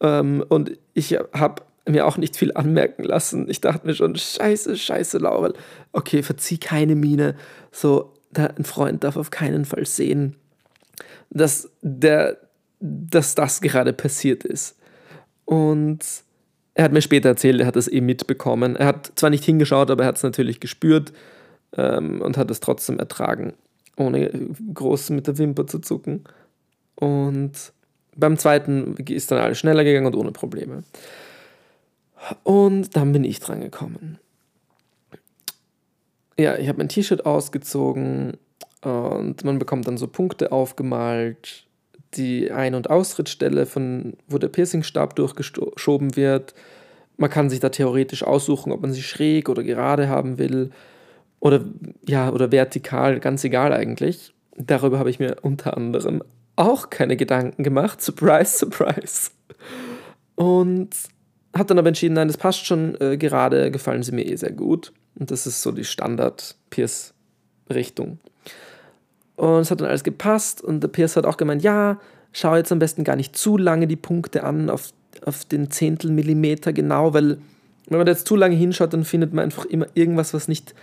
Ähm, 0.00 0.44
und 0.48 0.78
ich 0.94 1.18
habe 1.32 1.62
mir 1.88 2.06
auch 2.06 2.16
nicht 2.16 2.36
viel 2.36 2.52
anmerken 2.54 3.04
lassen. 3.04 3.48
Ich 3.48 3.60
dachte 3.60 3.86
mir 3.86 3.94
schon, 3.94 4.14
scheiße, 4.16 4.76
scheiße, 4.76 5.18
Laurel. 5.18 5.54
Okay, 5.92 6.22
verzieh 6.22 6.58
keine 6.58 6.94
Miene. 6.94 7.34
So, 7.72 8.14
ein 8.34 8.64
Freund 8.64 9.04
darf 9.04 9.16
auf 9.16 9.30
keinen 9.30 9.64
Fall 9.64 9.86
sehen, 9.86 10.36
dass, 11.30 11.70
der, 11.80 12.38
dass 12.80 13.34
das 13.34 13.60
gerade 13.60 13.92
passiert 13.92 14.44
ist. 14.44 14.76
Und 15.44 16.04
er 16.74 16.84
hat 16.84 16.92
mir 16.92 17.02
später 17.02 17.30
erzählt, 17.30 17.60
er 17.60 17.66
hat 17.66 17.76
das 17.76 17.90
eh 17.90 18.00
mitbekommen. 18.00 18.76
Er 18.76 18.86
hat 18.86 19.12
zwar 19.16 19.30
nicht 19.30 19.44
hingeschaut, 19.44 19.90
aber 19.90 20.04
er 20.04 20.08
hat 20.08 20.16
es 20.16 20.22
natürlich 20.22 20.60
gespürt 20.60 21.12
ähm, 21.76 22.20
und 22.20 22.36
hat 22.36 22.50
es 22.50 22.60
trotzdem 22.60 22.98
ertragen, 22.98 23.54
ohne 23.96 24.30
groß 24.74 25.10
mit 25.10 25.26
der 25.26 25.38
Wimper 25.38 25.66
zu 25.66 25.78
zucken. 25.80 26.24
Und 26.94 27.72
beim 28.16 28.36
zweiten 28.36 28.96
ist 28.96 29.30
dann 29.30 29.38
alles 29.38 29.58
schneller 29.58 29.84
gegangen 29.84 30.06
und 30.06 30.16
ohne 30.16 30.32
Probleme. 30.32 30.82
Und 32.42 32.96
dann 32.96 33.12
bin 33.12 33.24
ich 33.24 33.40
dran 33.40 33.60
gekommen. 33.60 34.18
Ja, 36.36 36.56
ich 36.56 36.68
habe 36.68 36.78
mein 36.78 36.88
T-Shirt 36.88 37.26
ausgezogen 37.26 38.36
und 38.82 39.44
man 39.44 39.58
bekommt 39.58 39.86
dann 39.86 39.98
so 39.98 40.06
Punkte 40.06 40.52
aufgemalt, 40.52 41.66
die 42.14 42.50
Ein- 42.50 42.74
und 42.74 42.90
Austrittsstelle, 42.90 43.66
von, 43.66 44.14
wo 44.28 44.38
der 44.38 44.48
Piercingstab 44.48 45.16
durchgeschoben 45.16 46.16
wird. 46.16 46.54
Man 47.16 47.30
kann 47.30 47.50
sich 47.50 47.60
da 47.60 47.68
theoretisch 47.68 48.22
aussuchen, 48.22 48.72
ob 48.72 48.80
man 48.80 48.92
sie 48.92 49.02
schräg 49.02 49.48
oder 49.48 49.64
gerade 49.64 50.08
haben 50.08 50.38
will. 50.38 50.70
Oder 51.40 51.64
ja, 52.06 52.30
oder 52.30 52.50
vertikal, 52.50 53.20
ganz 53.20 53.44
egal 53.44 53.72
eigentlich. 53.72 54.34
Darüber 54.56 54.98
habe 54.98 55.10
ich 55.10 55.18
mir 55.18 55.36
unter 55.42 55.76
anderem 55.76 56.22
auch 56.56 56.88
keine 56.90 57.16
Gedanken 57.16 57.62
gemacht. 57.62 58.02
Surprise, 58.02 58.58
surprise. 58.58 59.30
Und 60.34 60.90
habe 61.54 61.68
dann 61.68 61.78
aber 61.78 61.88
entschieden, 61.88 62.14
nein, 62.14 62.28
das 62.28 62.36
passt 62.36 62.66
schon. 62.66 63.00
Äh, 63.00 63.16
gerade 63.16 63.70
gefallen 63.70 64.02
sie 64.02 64.12
mir 64.12 64.26
eh 64.26 64.36
sehr 64.36 64.52
gut. 64.52 64.92
Und 65.14 65.30
das 65.30 65.46
ist 65.46 65.62
so 65.62 65.72
die 65.72 65.84
Standard-Pierce-Richtung. 65.84 68.18
Und 69.36 69.60
es 69.60 69.70
hat 69.70 69.80
dann 69.80 69.88
alles 69.88 70.04
gepasst. 70.04 70.62
Und 70.62 70.80
der 70.80 70.88
Pierce 70.88 71.16
hat 71.16 71.26
auch 71.26 71.36
gemeint, 71.36 71.62
ja, 71.62 72.00
schau 72.32 72.56
jetzt 72.56 72.72
am 72.72 72.80
besten 72.80 73.04
gar 73.04 73.16
nicht 73.16 73.36
zu 73.36 73.56
lange 73.56 73.86
die 73.86 73.96
Punkte 73.96 74.44
an, 74.44 74.70
auf, 74.70 74.92
auf 75.24 75.44
den 75.44 75.70
Zehntel 75.70 76.10
Millimeter 76.10 76.72
genau, 76.72 77.14
weil 77.14 77.38
wenn 77.88 77.98
man 77.98 78.06
da 78.06 78.12
jetzt 78.12 78.26
zu 78.26 78.36
lange 78.36 78.54
hinschaut, 78.54 78.92
dann 78.92 79.04
findet 79.04 79.32
man 79.32 79.44
einfach 79.44 79.64
immer 79.64 79.86
irgendwas, 79.94 80.34
was 80.34 80.46
nicht 80.46 80.74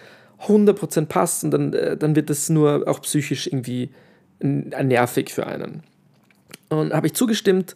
100% 0.41 1.05
passt 1.05 1.43
und 1.43 1.51
dann, 1.51 1.73
äh, 1.73 1.97
dann 1.97 2.15
wird 2.15 2.29
das 2.29 2.49
nur 2.49 2.87
auch 2.87 3.01
psychisch 3.01 3.47
irgendwie 3.47 3.91
nervig 4.39 5.31
für 5.31 5.47
einen. 5.47 5.83
Und 6.69 6.93
habe 6.93 7.07
ich 7.07 7.13
zugestimmt 7.13 7.75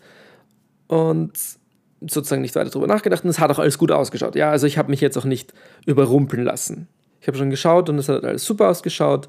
und 0.88 1.32
sozusagen 2.02 2.42
nicht 2.42 2.56
weiter 2.56 2.70
darüber 2.70 2.88
nachgedacht 2.88 3.24
und 3.24 3.30
es 3.30 3.40
hat 3.40 3.52
auch 3.52 3.60
alles 3.60 3.78
gut 3.78 3.92
ausgeschaut. 3.92 4.36
Ja, 4.36 4.52
also 4.52 4.68
ich 4.68 4.78
habe 4.78 4.90
mich 4.90 5.02
jetzt 5.02 5.18
auch 5.18 5.26
nicht 5.26 5.54
überrumpeln 5.86 6.44
lassen. 6.44 6.88
Ich 7.22 7.28
habe 7.28 7.38
schon 7.38 7.50
geschaut 7.50 7.90
und 7.90 7.98
es 7.98 8.10
hat 8.10 8.24
alles 8.24 8.46
super 8.46 8.70
ausgeschaut. 8.70 9.28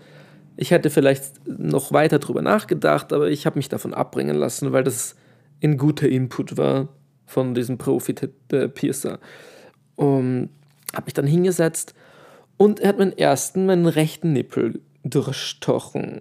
Ich 0.57 0.71
hätte 0.71 0.91
vielleicht 0.91 1.47
noch 1.47 1.93
weiter 1.93 2.19
darüber 2.19 2.43
nachgedacht, 2.43 3.13
aber 3.13 3.29
ich 3.29 3.47
habe 3.47 3.59
mich 3.59 3.69
davon 3.69 3.95
abbringen 3.95 4.37
lassen, 4.37 4.73
weil 4.73 4.85
das 4.85 5.17
ein 5.63 5.77
guter 5.77 6.09
Input 6.09 6.57
war 6.57 6.89
von 7.27 7.55
diesem 7.55 7.79
Profi-Piercer. 7.79 9.19
Um, 9.97 10.49
habe 10.95 11.05
mich 11.05 11.15
dann 11.15 11.27
hingesetzt 11.27 11.95
und 12.61 12.79
er 12.79 12.90
hat 12.90 12.99
meinen 12.99 13.17
ersten, 13.17 13.64
meinen 13.64 13.87
rechten 13.87 14.35
Nippel 14.35 14.83
durchstochen. 15.02 16.21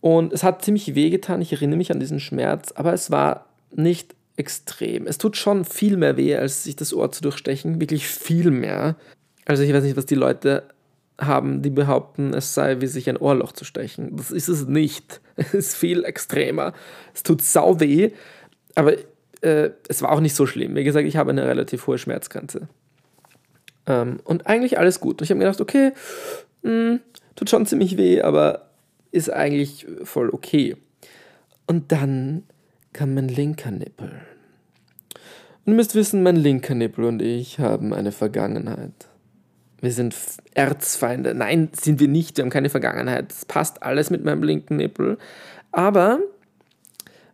Und 0.00 0.32
es 0.32 0.42
hat 0.42 0.64
ziemlich 0.64 0.96
wehgetan, 0.96 1.40
ich 1.40 1.52
erinnere 1.52 1.76
mich 1.76 1.92
an 1.92 2.00
diesen 2.00 2.18
Schmerz, 2.18 2.72
aber 2.72 2.92
es 2.92 3.12
war 3.12 3.46
nicht 3.72 4.16
extrem. 4.34 5.06
Es 5.06 5.16
tut 5.16 5.36
schon 5.36 5.64
viel 5.64 5.96
mehr 5.96 6.16
weh, 6.16 6.34
als 6.34 6.64
sich 6.64 6.74
das 6.74 6.92
Ohr 6.92 7.12
zu 7.12 7.22
durchstechen. 7.22 7.80
Wirklich 7.80 8.08
viel 8.08 8.50
mehr. 8.50 8.96
Also 9.44 9.62
ich 9.62 9.72
weiß 9.72 9.84
nicht, 9.84 9.96
was 9.96 10.06
die 10.06 10.16
Leute 10.16 10.64
haben, 11.20 11.62
die 11.62 11.70
behaupten, 11.70 12.34
es 12.34 12.52
sei 12.52 12.80
wie 12.80 12.88
sich 12.88 13.08
ein 13.08 13.16
Ohrloch 13.16 13.52
zu 13.52 13.64
stechen. 13.64 14.16
Das 14.16 14.32
ist 14.32 14.48
es 14.48 14.66
nicht. 14.66 15.20
Es 15.36 15.54
ist 15.54 15.76
viel 15.76 16.02
extremer. 16.02 16.72
Es 17.14 17.22
tut 17.22 17.42
sau 17.42 17.78
weh, 17.78 18.10
aber 18.74 18.94
äh, 19.40 19.70
es 19.86 20.02
war 20.02 20.10
auch 20.10 20.20
nicht 20.20 20.34
so 20.34 20.46
schlimm. 20.46 20.74
Wie 20.74 20.82
gesagt, 20.82 21.06
ich 21.06 21.16
habe 21.16 21.30
eine 21.30 21.46
relativ 21.46 21.86
hohe 21.86 21.98
Schmerzgrenze. 21.98 22.66
Ähm, 23.86 24.20
und 24.24 24.46
eigentlich 24.46 24.78
alles 24.78 25.00
gut. 25.00 25.20
Und 25.20 25.24
ich 25.24 25.30
habe 25.30 25.38
mir 25.38 25.44
gedacht, 25.44 25.60
okay, 25.60 25.92
mh, 26.62 26.70
hm, 26.70 27.00
tut 27.36 27.50
schon 27.50 27.66
ziemlich 27.66 27.96
weh, 27.96 28.22
aber 28.22 28.70
ist 29.10 29.30
eigentlich 29.32 29.86
voll 30.02 30.30
okay. 30.30 30.76
Und 31.66 31.92
dann 31.92 32.44
kam 32.92 33.14
mein 33.14 33.28
linker 33.28 33.70
Nippel. 33.70 34.12
Und 35.64 35.72
ihr 35.72 35.76
müsst 35.76 35.94
wissen, 35.94 36.22
mein 36.22 36.36
linker 36.36 36.74
Nippel 36.74 37.04
und 37.04 37.22
ich 37.22 37.58
haben 37.58 37.94
eine 37.94 38.12
Vergangenheit. 38.12 39.08
Wir 39.80 39.92
sind 39.92 40.14
Erzfeinde. 40.54 41.34
Nein, 41.34 41.68
sind 41.78 42.00
wir 42.00 42.08
nicht. 42.08 42.36
Wir 42.36 42.44
haben 42.44 42.50
keine 42.50 42.70
Vergangenheit. 42.70 43.32
Es 43.32 43.44
passt 43.44 43.82
alles 43.82 44.10
mit 44.10 44.24
meinem 44.24 44.42
linken 44.42 44.76
Nippel. 44.76 45.18
Aber 45.72 46.20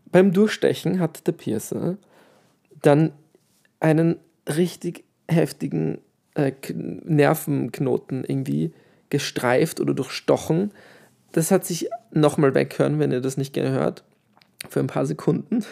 beim 0.07 0.33
Durchstechen 0.33 0.99
hat 0.99 1.26
der 1.26 1.33
Piercer 1.33 1.97
dann 2.83 3.12
einen 3.78 4.16
richtig 4.49 5.04
heftigen 5.28 5.99
äh, 6.34 6.52
Nervenknoten 6.72 8.25
irgendwie 8.25 8.72
gestreift 9.08 9.80
oder 9.80 9.94
durchstochen. 9.94 10.72
Das 11.32 11.50
hat 11.50 11.64
sich 11.64 11.88
nochmal 12.12 12.54
weghören, 12.54 12.99
wenn 12.99 13.12
ihr 13.12 13.20
das 13.20 13.37
nicht 13.37 13.52
gerne 13.52 13.70
hört 13.70 14.04
für 14.68 14.80
ein 14.80 14.87
paar 14.87 15.06
Sekunden. 15.06 15.64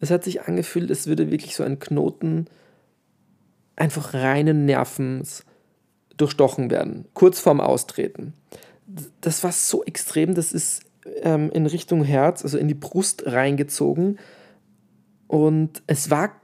Es 0.00 0.10
hat 0.10 0.24
sich 0.24 0.42
angefühlt, 0.42 0.90
es 0.90 1.06
würde 1.06 1.30
wirklich 1.30 1.56
so 1.56 1.62
ein 1.62 1.78
Knoten 1.78 2.46
einfach 3.76 4.14
reinen 4.14 4.66
Nervens 4.66 5.44
durchstochen 6.16 6.70
werden, 6.70 7.06
kurz 7.14 7.40
vorm 7.40 7.60
Austreten. 7.60 8.34
Das 9.20 9.42
war 9.42 9.52
so 9.52 9.84
extrem, 9.84 10.34
das 10.34 10.52
ist 10.52 10.82
ähm, 11.22 11.50
in 11.52 11.66
Richtung 11.66 12.04
Herz, 12.04 12.42
also 12.42 12.58
in 12.58 12.68
die 12.68 12.74
Brust 12.74 13.24
reingezogen. 13.26 14.18
Und 15.26 15.82
es 15.86 16.10
war, 16.10 16.40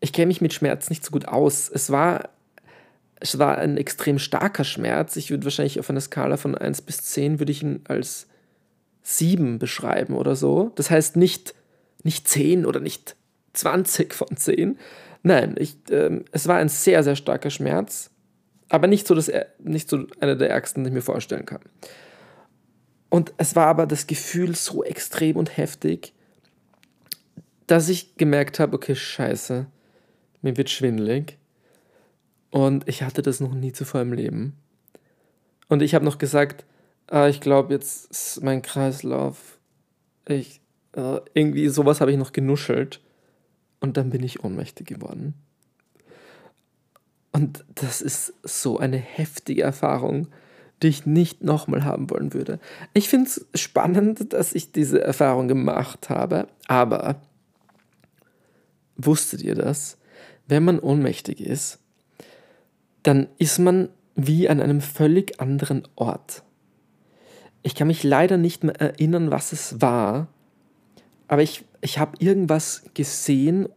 ich 0.00 0.12
kenne 0.12 0.26
mich 0.26 0.40
mit 0.40 0.52
Schmerz 0.52 0.90
nicht 0.90 1.04
so 1.04 1.10
gut 1.10 1.26
aus. 1.26 1.68
Es 1.68 1.90
war, 1.90 2.30
es 3.20 3.38
war 3.38 3.58
ein 3.58 3.76
extrem 3.76 4.18
starker 4.18 4.64
Schmerz. 4.64 5.16
Ich 5.16 5.30
würde 5.30 5.44
wahrscheinlich 5.44 5.80
auf 5.80 5.90
einer 5.90 6.00
Skala 6.00 6.36
von 6.36 6.54
1 6.54 6.82
bis 6.82 6.98
10 6.98 7.38
würde 7.38 7.52
ich 7.52 7.62
ihn 7.62 7.80
als 7.88 8.26
7 9.02 9.58
beschreiben 9.58 10.14
oder 10.14 10.36
so. 10.36 10.72
Das 10.74 10.90
heißt 10.90 11.16
nicht, 11.16 11.54
nicht 12.02 12.28
10 12.28 12.66
oder 12.66 12.80
nicht 12.80 13.16
20 13.54 14.14
von 14.14 14.36
10. 14.36 14.78
Nein, 15.22 15.56
ich, 15.58 15.76
ähm, 15.90 16.24
es 16.32 16.46
war 16.46 16.56
ein 16.56 16.68
sehr, 16.68 17.02
sehr 17.02 17.16
starker 17.16 17.50
Schmerz, 17.50 18.10
aber 18.68 18.86
nicht 18.86 19.06
so, 19.06 19.14
das, 19.14 19.30
nicht 19.58 19.88
so 19.88 20.06
einer 20.20 20.36
der 20.36 20.50
ärgsten, 20.50 20.84
die 20.84 20.88
ich 20.88 20.94
mir 20.94 21.02
vorstellen 21.02 21.46
kann. 21.46 21.60
Und 23.08 23.32
es 23.38 23.56
war 23.56 23.66
aber 23.66 23.86
das 23.86 24.06
Gefühl 24.06 24.54
so 24.54 24.84
extrem 24.84 25.36
und 25.36 25.56
heftig, 25.56 26.12
dass 27.66 27.88
ich 27.88 28.16
gemerkt 28.16 28.60
habe, 28.60 28.76
okay, 28.76 28.94
scheiße, 28.94 29.66
mir 30.46 30.56
wird 30.56 30.70
schwindelig. 30.70 31.38
Und 32.50 32.88
ich 32.88 33.02
hatte 33.02 33.20
das 33.20 33.40
noch 33.40 33.52
nie 33.52 33.72
zuvor 33.72 34.00
im 34.00 34.12
Leben. 34.12 34.56
Und 35.68 35.82
ich 35.82 35.94
habe 35.94 36.04
noch 36.04 36.18
gesagt, 36.18 36.64
ah, 37.08 37.26
ich 37.26 37.40
glaube, 37.40 37.74
jetzt 37.74 38.10
ist 38.10 38.42
mein 38.42 38.62
Kreislauf. 38.62 39.58
Ich, 40.26 40.60
äh, 40.92 41.20
irgendwie 41.34 41.68
sowas 41.68 42.00
habe 42.00 42.12
ich 42.12 42.16
noch 42.16 42.32
genuschelt. 42.32 43.00
Und 43.80 43.96
dann 43.96 44.10
bin 44.10 44.22
ich 44.22 44.44
ohnmächtig 44.44 44.86
geworden. 44.86 45.34
Und 47.32 47.64
das 47.74 48.00
ist 48.00 48.32
so 48.44 48.78
eine 48.78 48.96
heftige 48.96 49.62
Erfahrung, 49.62 50.28
die 50.82 50.88
ich 50.88 51.06
nicht 51.06 51.42
nochmal 51.42 51.84
haben 51.84 52.08
wollen 52.08 52.32
würde. 52.32 52.60
Ich 52.94 53.08
finde 53.08 53.28
es 53.28 53.46
spannend, 53.60 54.32
dass 54.32 54.54
ich 54.54 54.72
diese 54.72 55.02
Erfahrung 55.02 55.48
gemacht 55.48 56.08
habe, 56.08 56.46
aber 56.68 57.20
wusstet 58.96 59.42
ihr 59.42 59.56
das? 59.56 59.98
Wenn 60.46 60.64
man 60.64 60.78
ohnmächtig 60.78 61.40
ist, 61.40 61.78
dann 63.02 63.28
ist 63.38 63.58
man 63.58 63.88
wie 64.14 64.48
an 64.48 64.60
einem 64.60 64.80
völlig 64.80 65.40
anderen 65.40 65.86
Ort. 65.94 66.42
Ich 67.62 67.74
kann 67.74 67.88
mich 67.88 68.02
leider 68.02 68.36
nicht 68.36 68.64
mehr 68.64 68.80
erinnern, 68.80 69.30
was 69.30 69.52
es 69.52 69.80
war, 69.80 70.28
aber 71.28 71.42
ich, 71.42 71.64
ich 71.80 71.98
habe 71.98 72.16
irgendwas 72.18 72.84
gesehen 72.94 73.68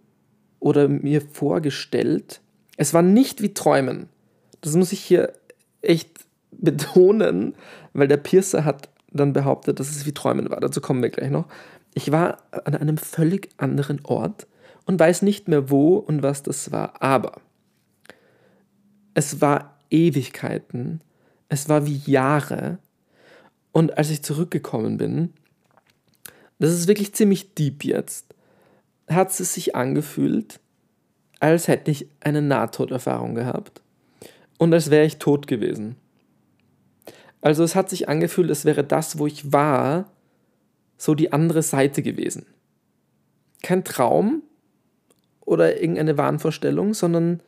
oder 0.60 0.88
mir 0.88 1.22
vorgestellt. 1.22 2.42
Es 2.78 2.94
war 2.94 3.02
nicht 3.02 3.42
wie 3.42 3.54
Träumen. 3.54 4.08
Das 4.62 4.76
muss 4.76 4.92
ich 4.92 5.00
hier 5.00 5.34
echt 5.82 6.10
betonen, 6.52 7.56
weil 7.94 8.08
der 8.08 8.18
Piercer 8.18 8.66
hat 8.66 8.90
dann 9.12 9.34
behauptet, 9.34 9.80
dass 9.80 9.90
es 9.90 10.06
wie 10.06 10.14
Träumen 10.14 10.50
war. 10.50 10.60
Dazu 10.60 10.82
kommen 10.82 11.02
wir 11.02 11.10
gleich 11.10 11.32
noch. 11.32 11.46
Ich 11.94 12.12
war 12.12 12.38
an 12.52 12.76
einem 12.76 12.98
völlig 12.98 13.50
anderen 13.58 14.06
Ort 14.06 14.46
und 14.90 15.00
weiß 15.00 15.22
nicht 15.22 15.48
mehr 15.48 15.70
wo 15.70 15.98
und 15.98 16.24
was 16.24 16.42
das 16.42 16.72
war. 16.72 17.00
Aber 17.00 17.42
es 19.14 19.40
war 19.40 19.78
Ewigkeiten. 19.92 21.02
Es 21.48 21.70
war 21.70 21.86
wie 21.86 22.02
Jahre. 22.08 22.80
Und 23.72 24.00
als 24.00 24.10
ich 24.10 24.24
zurückgekommen 24.24 24.98
bin, 24.98 25.36
das 26.58 26.72
ist 26.72 26.88
wirklich 26.88 27.14
ziemlich 27.14 27.54
deep 27.54 27.84
jetzt, 27.84 28.34
hat 29.08 29.30
es 29.40 29.54
sich 29.54 29.76
angefühlt, 29.76 30.60
als 31.40 31.68
hätte 31.68 31.92
ich 31.92 32.08
eine 32.20 32.42
Nahtoderfahrung 32.42 33.36
gehabt 33.36 33.84
und 34.58 34.74
als 34.74 34.90
wäre 34.90 35.06
ich 35.06 35.20
tot 35.20 35.46
gewesen. 35.46 35.98
Also 37.42 37.64
es 37.64 37.76
hat 37.76 37.92
sich 37.92 38.10
angefühlt, 38.10 38.50
als 38.50 38.66
wäre 38.66 38.84
das, 38.84 39.20
wo 39.20 39.28
ich 39.28 39.54
war, 39.54 40.12
so 40.98 41.14
die 41.14 41.32
andere 41.32 41.62
Seite 41.62 42.02
gewesen. 42.02 42.48
Kein 43.62 43.84
Traum 43.84 44.42
oder 45.50 45.82
irgendeine 45.82 46.18
Wahnvorstellung, 46.18 46.94
sondern 46.94 47.42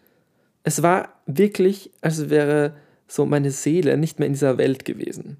es 0.64 0.82
war 0.82 1.14
wirklich, 1.28 1.92
als 2.02 2.30
wäre 2.30 2.74
so 3.08 3.26
meine 3.26 3.52
Seele 3.52 3.96
nicht 3.96 4.20
mehr 4.20 4.26
in 4.26 4.34
dieser 4.34 4.58
Welt 4.58 4.86
gewesen. 4.86 5.38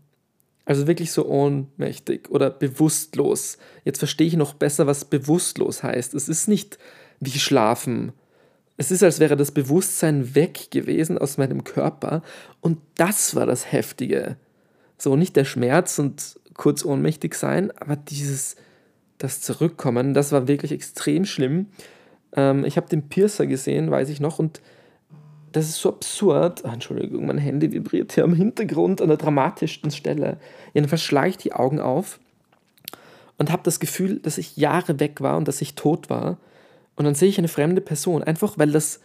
Also 0.66 0.86
wirklich 0.86 1.12
so 1.12 1.26
ohnmächtig 1.26 2.30
oder 2.30 2.52
bewusstlos. 2.52 3.58
Jetzt 3.84 3.98
verstehe 3.98 4.28
ich 4.28 4.36
noch 4.38 4.54
besser, 4.54 4.86
was 4.86 5.06
bewusstlos 5.06 5.82
heißt. 5.82 6.14
Es 6.14 6.30
ist 6.30 6.48
nicht 6.48 6.78
wie 7.20 7.40
schlafen. 7.40 8.14
Es 8.78 8.92
ist, 8.92 9.04
als 9.04 9.20
wäre 9.20 9.36
das 9.36 9.52
Bewusstsein 9.52 10.36
weg 10.36 10.70
gewesen 10.70 11.18
aus 11.18 11.38
meinem 11.38 11.64
Körper. 11.64 12.22
Und 12.62 12.78
das 12.96 13.36
war 13.36 13.48
das 13.48 13.72
Heftige. 13.72 14.38
So 14.98 15.16
nicht 15.16 15.36
der 15.36 15.46
Schmerz 15.46 15.98
und 15.98 16.40
kurz 16.54 16.86
ohnmächtig 16.86 17.34
sein, 17.34 17.72
aber 17.72 17.96
dieses, 17.96 18.56
das 19.18 19.42
Zurückkommen, 19.42 20.14
das 20.14 20.32
war 20.32 20.48
wirklich 20.48 20.72
extrem 20.72 21.26
schlimm. 21.26 21.68
Ähm, 22.36 22.66
ich 22.66 22.78
habe 22.78 22.88
den 22.88 23.10
Piercer 23.10 23.46
gesehen, 23.48 23.92
weiß 23.92 24.10
ich 24.10 24.20
noch, 24.20 24.40
und 24.40 24.62
das 25.52 25.68
ist 25.68 25.78
so 25.78 25.90
absurd. 25.90 26.66
Ah, 26.66 26.74
Entschuldigung, 26.74 27.26
mein 27.26 27.38
Handy 27.38 27.72
vibriert 27.72 28.14
hier 28.14 28.24
am 28.24 28.34
Hintergrund 28.34 29.02
an 29.02 29.10
der 29.10 29.18
dramatischsten 29.18 29.92
Stelle. 29.92 30.38
Jedenfalls 30.74 31.04
schlage 31.04 31.30
ich 31.30 31.38
die 31.38 31.54
Augen 31.54 31.80
auf 31.80 32.20
und 33.38 33.52
habe 33.52 33.64
das 33.64 33.80
Gefühl, 33.80 34.20
dass 34.20 34.38
ich 34.38 34.58
Jahre 34.58 35.00
weg 35.00 35.20
war 35.22 35.38
und 35.38 35.48
dass 35.48 35.62
ich 35.62 35.76
tot 35.76 36.10
war. 36.10 36.38
Und 36.96 37.06
dann 37.06 37.16
sehe 37.16 37.30
ich 37.30 37.38
eine 37.38 37.48
fremde 37.48 37.82
Person, 37.82 38.24
einfach 38.24 38.58
weil 38.58 38.72
das 38.72 39.02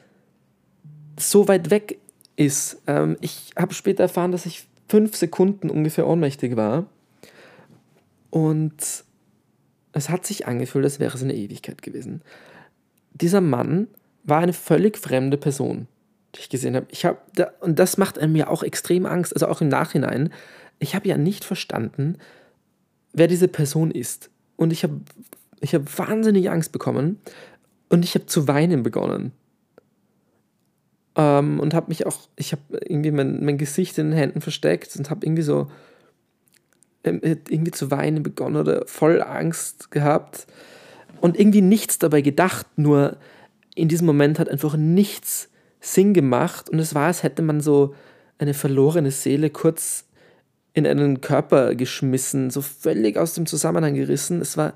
so 1.18 1.49
weit 1.49 1.71
weg 1.71 1.99
ist. 2.37 2.83
Ähm, 2.87 3.16
ich 3.21 3.52
habe 3.56 3.75
später 3.75 4.04
erfahren, 4.04 4.33
dass 4.33 4.47
ich 4.47 4.66
fünf 4.88 5.16
Sekunden 5.16 5.71
ungefähr 5.71 6.06
ohnmächtig 6.06 6.56
war. 6.56 6.87
Und 8.30 9.04
es 9.92 10.11
hat 10.11 10.26
sich 10.26 10.47
angefühlt, 10.47 10.85
als 10.85 11.00
wäre 11.00 11.16
es 11.16 11.23
eine 11.23 11.35
Ewigkeit 11.35 11.80
gewesen. 11.83 12.23
Dieser 13.20 13.40
Mann 13.40 13.88
war 14.25 14.40
eine 14.40 14.52
völlig 14.52 14.99
fremde 14.99 15.38
Person, 15.38 15.88
die 16.35 16.40
ich 16.40 16.49
gesehen 16.50 16.76
habe. 16.76 16.87
Ich 16.90 17.04
hab 17.04 17.32
da, 17.35 17.50
und 17.61 17.78
das 17.78 17.96
macht 17.96 18.18
einem 18.18 18.37
ja 18.37 18.49
auch 18.49 18.62
extrem 18.62 19.06
Angst, 19.06 19.32
also 19.32 19.46
auch 19.46 19.61
im 19.61 19.68
Nachhinein. 19.68 20.32
Ich 20.78 20.94
habe 20.94 21.08
ja 21.08 21.16
nicht 21.16 21.44
verstanden, 21.44 22.18
wer 23.12 23.26
diese 23.26 23.49
Person 23.49 23.90
ist. 23.90 24.30
Und 24.56 24.73
ich 24.73 24.82
habe 24.82 25.00
ich 25.61 25.75
hab 25.75 25.99
wahnsinnig 25.99 26.50
Angst 26.50 26.73
bekommen 26.73 27.20
und 27.88 28.04
ich 28.04 28.14
habe 28.14 28.26
zu 28.26 28.46
weinen 28.46 28.82
begonnen. 28.82 29.32
Ähm, 31.14 31.61
und 31.61 31.73
habe 31.73 31.88
mich 31.88 32.04
auch, 32.04 32.28
ich 32.37 32.52
habe 32.52 32.62
irgendwie 32.87 33.11
mein, 33.11 33.42
mein 33.42 33.56
Gesicht 33.56 33.96
in 33.96 34.11
den 34.11 34.18
Händen 34.18 34.42
versteckt 34.42 34.94
und 34.96 35.08
habe 35.08 35.25
irgendwie 35.25 35.42
so 35.42 35.70
ähm, 37.04 37.20
irgendwie 37.23 37.70
zu 37.70 37.90
weinen 37.90 38.23
begonnen 38.23 38.56
oder 38.56 38.87
voll 38.87 39.23
Angst 39.23 39.90
gehabt 39.90 40.46
und 41.20 41.38
irgendwie 41.38 41.62
nichts 41.62 41.99
dabei 41.99 42.20
gedacht, 42.20 42.66
nur 42.76 43.16
in 43.75 43.88
diesem 43.88 44.06
Moment 44.06 44.38
hat 44.38 44.49
einfach 44.49 44.76
nichts 44.76 45.50
Sinn 45.80 46.14
gemacht 46.14 46.70
und 46.70 46.78
es 46.78 46.94
war, 46.94 47.06
als 47.06 47.23
hätte 47.23 47.42
man 47.42 47.61
so 47.61 47.94
eine 48.38 48.54
verlorene 48.54 49.11
Seele 49.11 49.50
kurz 49.50 50.04
in 50.73 50.87
einen 50.87 51.20
Körper 51.20 51.75
geschmissen, 51.75 52.50
so 52.50 52.61
völlig 52.61 53.16
aus 53.16 53.35
dem 53.35 53.46
Zusammenhang 53.46 53.94
gerissen. 53.94 54.40
Es 54.40 54.56
war 54.56 54.75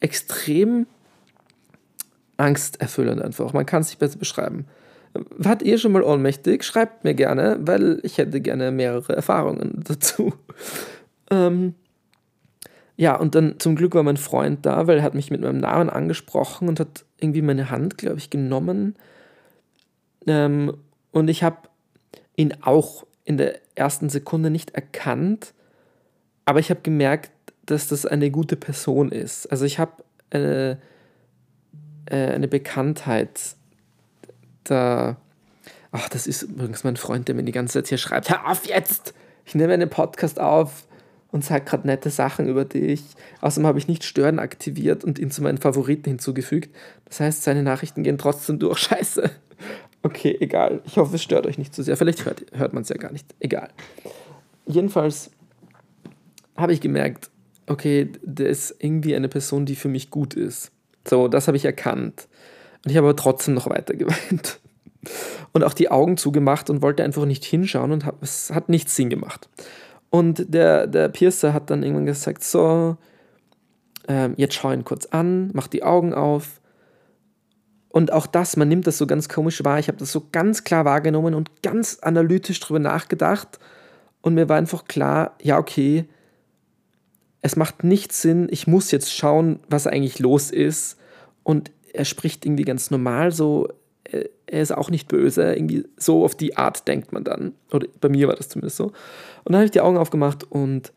extrem 0.00 0.86
angsterfüllend 2.36 3.22
einfach. 3.22 3.52
Man 3.52 3.66
kann 3.66 3.82
es 3.82 3.88
nicht 3.88 3.98
besser 3.98 4.18
beschreiben. 4.18 4.66
Wart 5.14 5.62
ihr 5.62 5.78
schon 5.78 5.92
mal 5.92 6.02
ohnmächtig? 6.02 6.62
Schreibt 6.62 7.04
mir 7.04 7.14
gerne, 7.14 7.58
weil 7.60 8.00
ich 8.02 8.18
hätte 8.18 8.40
gerne 8.40 8.70
mehrere 8.70 9.16
Erfahrungen 9.16 9.82
dazu. 9.88 10.34
Ähm, 11.30 11.74
ja, 13.00 13.14
und 13.14 13.36
dann 13.36 13.60
zum 13.60 13.76
Glück 13.76 13.94
war 13.94 14.02
mein 14.02 14.16
Freund 14.16 14.66
da, 14.66 14.88
weil 14.88 14.98
er 14.98 15.04
hat 15.04 15.14
mich 15.14 15.30
mit 15.30 15.40
meinem 15.40 15.58
Namen 15.58 15.88
angesprochen 15.88 16.68
und 16.68 16.80
hat 16.80 17.04
irgendwie 17.20 17.42
meine 17.42 17.70
Hand, 17.70 17.96
glaube 17.96 18.18
ich, 18.18 18.28
genommen. 18.28 18.96
Ähm, 20.26 20.76
und 21.12 21.28
ich 21.28 21.44
habe 21.44 21.68
ihn 22.34 22.54
auch 22.60 23.06
in 23.24 23.36
der 23.36 23.60
ersten 23.76 24.08
Sekunde 24.08 24.50
nicht 24.50 24.72
erkannt, 24.72 25.54
aber 26.44 26.58
ich 26.58 26.70
habe 26.70 26.80
gemerkt, 26.80 27.30
dass 27.66 27.86
das 27.86 28.04
eine 28.04 28.32
gute 28.32 28.56
Person 28.56 29.12
ist. 29.12 29.46
Also 29.46 29.64
ich 29.64 29.78
habe 29.78 30.02
eine, 30.30 30.78
äh, 32.06 32.16
eine 32.16 32.48
Bekanntheit 32.48 33.54
da. 34.64 35.18
Ach, 35.92 36.08
das 36.08 36.26
ist 36.26 36.42
übrigens 36.42 36.82
mein 36.82 36.96
Freund, 36.96 37.28
der 37.28 37.36
mir 37.36 37.44
die 37.44 37.52
ganze 37.52 37.74
Zeit 37.74 37.86
hier 37.86 37.98
schreibt: 37.98 38.28
Hör 38.28 38.50
auf 38.50 38.66
jetzt! 38.66 39.14
Ich 39.44 39.54
nehme 39.54 39.72
einen 39.72 39.88
Podcast 39.88 40.40
auf 40.40 40.87
und 41.30 41.44
sage 41.44 41.64
gerade 41.64 41.86
nette 41.86 42.10
Sachen 42.10 42.48
über 42.48 42.64
dich. 42.64 43.02
Außerdem 43.40 43.66
habe 43.66 43.78
ich 43.78 43.88
nicht 43.88 44.04
Stören 44.04 44.38
aktiviert 44.38 45.04
und 45.04 45.18
ihn 45.18 45.30
zu 45.30 45.42
meinen 45.42 45.58
Favoriten 45.58 46.08
hinzugefügt. 46.10 46.74
Das 47.04 47.20
heißt, 47.20 47.42
seine 47.42 47.62
Nachrichten 47.62 48.02
gehen 48.02 48.18
trotzdem 48.18 48.58
durch. 48.58 48.78
Scheiße. 48.78 49.30
Okay, 50.02 50.36
egal. 50.40 50.80
Ich 50.86 50.96
hoffe, 50.96 51.16
es 51.16 51.22
stört 51.22 51.46
euch 51.46 51.58
nicht 51.58 51.74
zu 51.74 51.82
so 51.82 51.86
sehr. 51.86 51.96
Vielleicht 51.96 52.24
hört, 52.24 52.46
hört 52.52 52.72
man 52.72 52.82
es 52.82 52.88
ja 52.88 52.96
gar 52.96 53.12
nicht. 53.12 53.26
Egal. 53.40 53.68
Jedenfalls 54.66 55.30
habe 56.56 56.72
ich 56.72 56.80
gemerkt, 56.80 57.30
okay, 57.66 58.10
der 58.22 58.48
ist 58.48 58.76
irgendwie 58.78 59.14
eine 59.14 59.28
Person, 59.28 59.66
die 59.66 59.76
für 59.76 59.88
mich 59.88 60.10
gut 60.10 60.34
ist. 60.34 60.70
So, 61.06 61.28
das 61.28 61.46
habe 61.46 61.56
ich 61.56 61.64
erkannt. 61.64 62.28
Und 62.84 62.90
ich 62.90 62.96
habe 62.96 63.08
aber 63.08 63.16
trotzdem 63.16 63.54
noch 63.54 63.68
weiter 63.68 63.94
geweint. 63.94 64.60
Und 65.52 65.64
auch 65.64 65.74
die 65.74 65.90
Augen 65.90 66.16
zugemacht 66.16 66.70
und 66.70 66.82
wollte 66.82 67.04
einfach 67.04 67.24
nicht 67.24 67.44
hinschauen 67.44 67.92
und 67.92 68.04
hab, 68.04 68.22
es 68.22 68.50
hat 68.50 68.68
nichts 68.68 68.96
Sinn 68.96 69.10
gemacht. 69.10 69.48
Und 70.10 70.52
der, 70.52 70.86
der 70.86 71.08
Piercer 71.08 71.52
hat 71.52 71.70
dann 71.70 71.82
irgendwann 71.82 72.06
gesagt, 72.06 72.42
so, 72.42 72.96
ähm, 74.08 74.34
jetzt 74.36 74.54
schau 74.54 74.72
ihn 74.72 74.84
kurz 74.84 75.06
an, 75.06 75.50
mach 75.52 75.66
die 75.66 75.82
Augen 75.82 76.14
auf. 76.14 76.60
Und 77.90 78.12
auch 78.12 78.26
das, 78.26 78.56
man 78.56 78.68
nimmt 78.68 78.86
das 78.86 78.98
so 78.98 79.06
ganz 79.06 79.28
komisch 79.28 79.64
wahr. 79.64 79.78
Ich 79.78 79.88
habe 79.88 79.98
das 79.98 80.12
so 80.12 80.28
ganz 80.32 80.64
klar 80.64 80.84
wahrgenommen 80.84 81.34
und 81.34 81.62
ganz 81.62 81.98
analytisch 82.00 82.60
drüber 82.60 82.78
nachgedacht. 82.78 83.58
Und 84.20 84.34
mir 84.34 84.48
war 84.48 84.56
einfach 84.56 84.84
klar, 84.84 85.36
ja, 85.42 85.58
okay, 85.58 86.06
es 87.40 87.56
macht 87.56 87.84
nicht 87.84 88.12
Sinn, 88.12 88.48
ich 88.50 88.66
muss 88.66 88.90
jetzt 88.90 89.14
schauen, 89.14 89.60
was 89.68 89.86
eigentlich 89.86 90.18
los 90.18 90.50
ist. 90.50 90.98
Und 91.42 91.70
er 91.92 92.04
spricht 92.04 92.44
irgendwie 92.44 92.64
ganz 92.64 92.90
normal, 92.90 93.32
so, 93.32 93.68
äh, 94.04 94.24
er 94.46 94.62
ist 94.62 94.72
auch 94.72 94.90
nicht 94.90 95.08
böse, 95.08 95.54
irgendwie 95.54 95.84
so 95.96 96.24
auf 96.24 96.34
die 96.34 96.56
Art 96.56 96.88
denkt 96.88 97.12
man 97.12 97.24
dann. 97.24 97.52
Oder 97.72 97.86
bei 98.00 98.08
mir 98.08 98.28
war 98.28 98.36
das 98.36 98.48
zumindest 98.48 98.76
so. 98.76 98.92
Und 99.48 99.52
dann 99.52 99.60
habe 99.60 99.64
ich 99.64 99.70
die 99.70 99.80
Augen 99.80 99.96
aufgemacht 99.96 100.44
und 100.44 100.92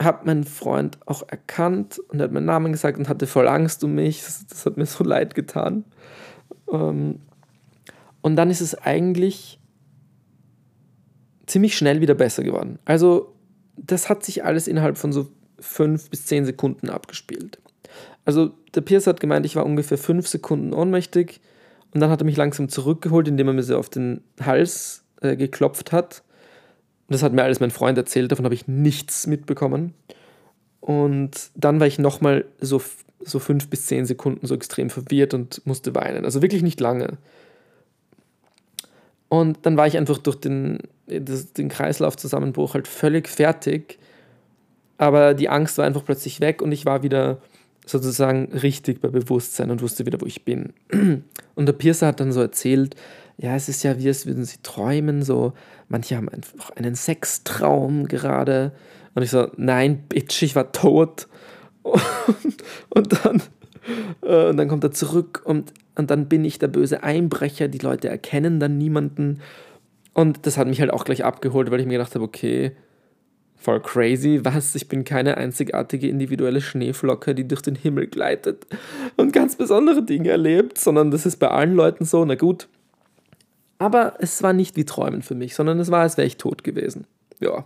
habe 0.00 0.26
meinen 0.26 0.42
Freund 0.42 0.98
auch 1.06 1.22
erkannt 1.28 2.00
und 2.08 2.18
er 2.18 2.24
hat 2.24 2.32
meinen 2.32 2.46
Namen 2.46 2.72
gesagt 2.72 2.98
und 2.98 3.08
hatte 3.08 3.28
voll 3.28 3.46
Angst 3.46 3.84
um 3.84 3.94
mich. 3.94 4.24
Das, 4.24 4.44
das 4.48 4.66
hat 4.66 4.76
mir 4.76 4.84
so 4.84 5.04
leid 5.04 5.36
getan. 5.36 5.84
Ähm, 6.72 7.20
und 8.20 8.34
dann 8.34 8.50
ist 8.50 8.62
es 8.62 8.74
eigentlich 8.74 9.60
ziemlich 11.46 11.76
schnell 11.76 12.00
wieder 12.00 12.16
besser 12.16 12.42
geworden. 12.42 12.80
Also 12.84 13.32
das 13.76 14.08
hat 14.08 14.24
sich 14.24 14.44
alles 14.44 14.66
innerhalb 14.66 14.98
von 14.98 15.12
so 15.12 15.28
fünf 15.60 16.10
bis 16.10 16.26
zehn 16.26 16.44
Sekunden 16.44 16.90
abgespielt. 16.90 17.60
Also 18.24 18.50
der 18.74 18.80
Pierce 18.80 19.06
hat 19.06 19.20
gemeint, 19.20 19.46
ich 19.46 19.54
war 19.54 19.64
ungefähr 19.64 19.98
fünf 19.98 20.26
Sekunden 20.26 20.72
ohnmächtig 20.72 21.40
und 21.94 22.00
dann 22.00 22.10
hat 22.10 22.22
er 22.22 22.24
mich 22.26 22.36
langsam 22.36 22.68
zurückgeholt, 22.68 23.28
indem 23.28 23.46
er 23.46 23.54
mir 23.54 23.62
so 23.62 23.78
auf 23.78 23.88
den 23.88 24.24
Hals 24.44 25.04
äh, 25.20 25.36
geklopft 25.36 25.92
hat. 25.92 26.24
Das 27.08 27.22
hat 27.22 27.32
mir 27.32 27.42
alles 27.42 27.60
mein 27.60 27.70
Freund 27.70 27.96
erzählt, 27.96 28.30
davon 28.30 28.44
habe 28.44 28.54
ich 28.54 28.68
nichts 28.68 29.26
mitbekommen. 29.26 29.94
Und 30.80 31.50
dann 31.54 31.80
war 31.80 31.86
ich 31.86 31.98
nochmal 31.98 32.44
so, 32.60 32.82
so 33.20 33.38
fünf 33.38 33.68
bis 33.68 33.86
zehn 33.86 34.06
Sekunden 34.06 34.46
so 34.46 34.54
extrem 34.54 34.90
verwirrt 34.90 35.34
und 35.34 35.66
musste 35.66 35.94
weinen. 35.94 36.24
Also 36.24 36.42
wirklich 36.42 36.62
nicht 36.62 36.80
lange. 36.80 37.18
Und 39.28 39.58
dann 39.62 39.76
war 39.76 39.86
ich 39.86 39.96
einfach 39.96 40.18
durch 40.18 40.36
den, 40.36 40.78
den 41.06 41.68
Kreislaufzusammenbruch 41.68 42.74
halt 42.74 42.88
völlig 42.88 43.28
fertig. 43.28 43.98
Aber 44.96 45.34
die 45.34 45.48
Angst 45.48 45.78
war 45.78 45.84
einfach 45.84 46.04
plötzlich 46.04 46.40
weg 46.40 46.60
und 46.62 46.72
ich 46.72 46.84
war 46.86 47.02
wieder 47.02 47.40
sozusagen 47.86 48.52
richtig 48.52 49.00
bei 49.00 49.08
Bewusstsein 49.08 49.70
und 49.70 49.82
wusste 49.82 50.06
wieder, 50.06 50.20
wo 50.20 50.26
ich 50.26 50.44
bin. 50.44 50.72
Und 51.54 51.66
der 51.66 51.72
Piercer 51.72 52.08
hat 52.08 52.20
dann 52.20 52.32
so 52.32 52.40
erzählt, 52.40 52.96
ja, 53.38 53.54
es 53.54 53.68
ist 53.68 53.84
ja 53.84 53.98
wie, 53.98 54.08
als 54.08 54.26
würden 54.26 54.44
sie 54.44 54.58
träumen, 54.62 55.22
so, 55.22 55.52
manche 55.88 56.16
haben 56.16 56.28
einfach 56.28 56.70
einen 56.70 56.96
Sextraum 56.96 58.08
gerade. 58.08 58.72
Und 59.14 59.22
ich 59.22 59.30
so, 59.30 59.48
nein, 59.56 60.04
Bitch, 60.08 60.42
ich 60.42 60.54
war 60.56 60.72
tot. 60.72 61.28
Und, 61.84 62.64
und 62.90 63.24
dann, 63.24 63.42
äh, 64.22 64.48
und 64.50 64.58
dann 64.58 64.68
kommt 64.68 64.84
er 64.84 64.90
zurück 64.90 65.40
und, 65.46 65.72
und 65.94 66.10
dann 66.10 66.28
bin 66.28 66.44
ich 66.44 66.58
der 66.58 66.68
böse 66.68 67.02
Einbrecher, 67.02 67.68
die 67.68 67.78
Leute 67.78 68.10
erkennen 68.10 68.60
dann 68.60 68.76
niemanden. 68.76 69.40
Und 70.12 70.44
das 70.44 70.58
hat 70.58 70.68
mich 70.68 70.80
halt 70.80 70.92
auch 70.92 71.04
gleich 71.04 71.24
abgeholt, 71.24 71.70
weil 71.70 71.80
ich 71.80 71.86
mir 71.86 71.94
gedacht 71.94 72.14
habe, 72.14 72.24
okay, 72.24 72.72
voll 73.56 73.80
crazy. 73.80 74.40
Was? 74.42 74.74
Ich 74.74 74.88
bin 74.88 75.04
keine 75.04 75.38
einzigartige 75.38 76.08
individuelle 76.08 76.60
Schneeflocke, 76.60 77.34
die 77.34 77.48
durch 77.48 77.62
den 77.62 77.74
Himmel 77.76 78.08
gleitet 78.08 78.66
und 79.16 79.32
ganz 79.32 79.56
besondere 79.56 80.02
Dinge 80.02 80.28
erlebt, 80.28 80.76
sondern 80.76 81.10
das 81.10 81.24
ist 81.24 81.36
bei 81.36 81.48
allen 81.48 81.74
Leuten 81.74 82.04
so, 82.04 82.24
na 82.24 82.34
gut. 82.34 82.68
Aber 83.78 84.14
es 84.18 84.42
war 84.42 84.52
nicht 84.52 84.76
wie 84.76 84.84
Träumen 84.84 85.22
für 85.22 85.34
mich, 85.34 85.54
sondern 85.54 85.78
es 85.78 85.90
war, 85.90 86.00
als 86.00 86.16
wäre 86.16 86.26
ich 86.26 86.36
tot 86.36 86.64
gewesen. 86.64 87.06
Ja, 87.40 87.64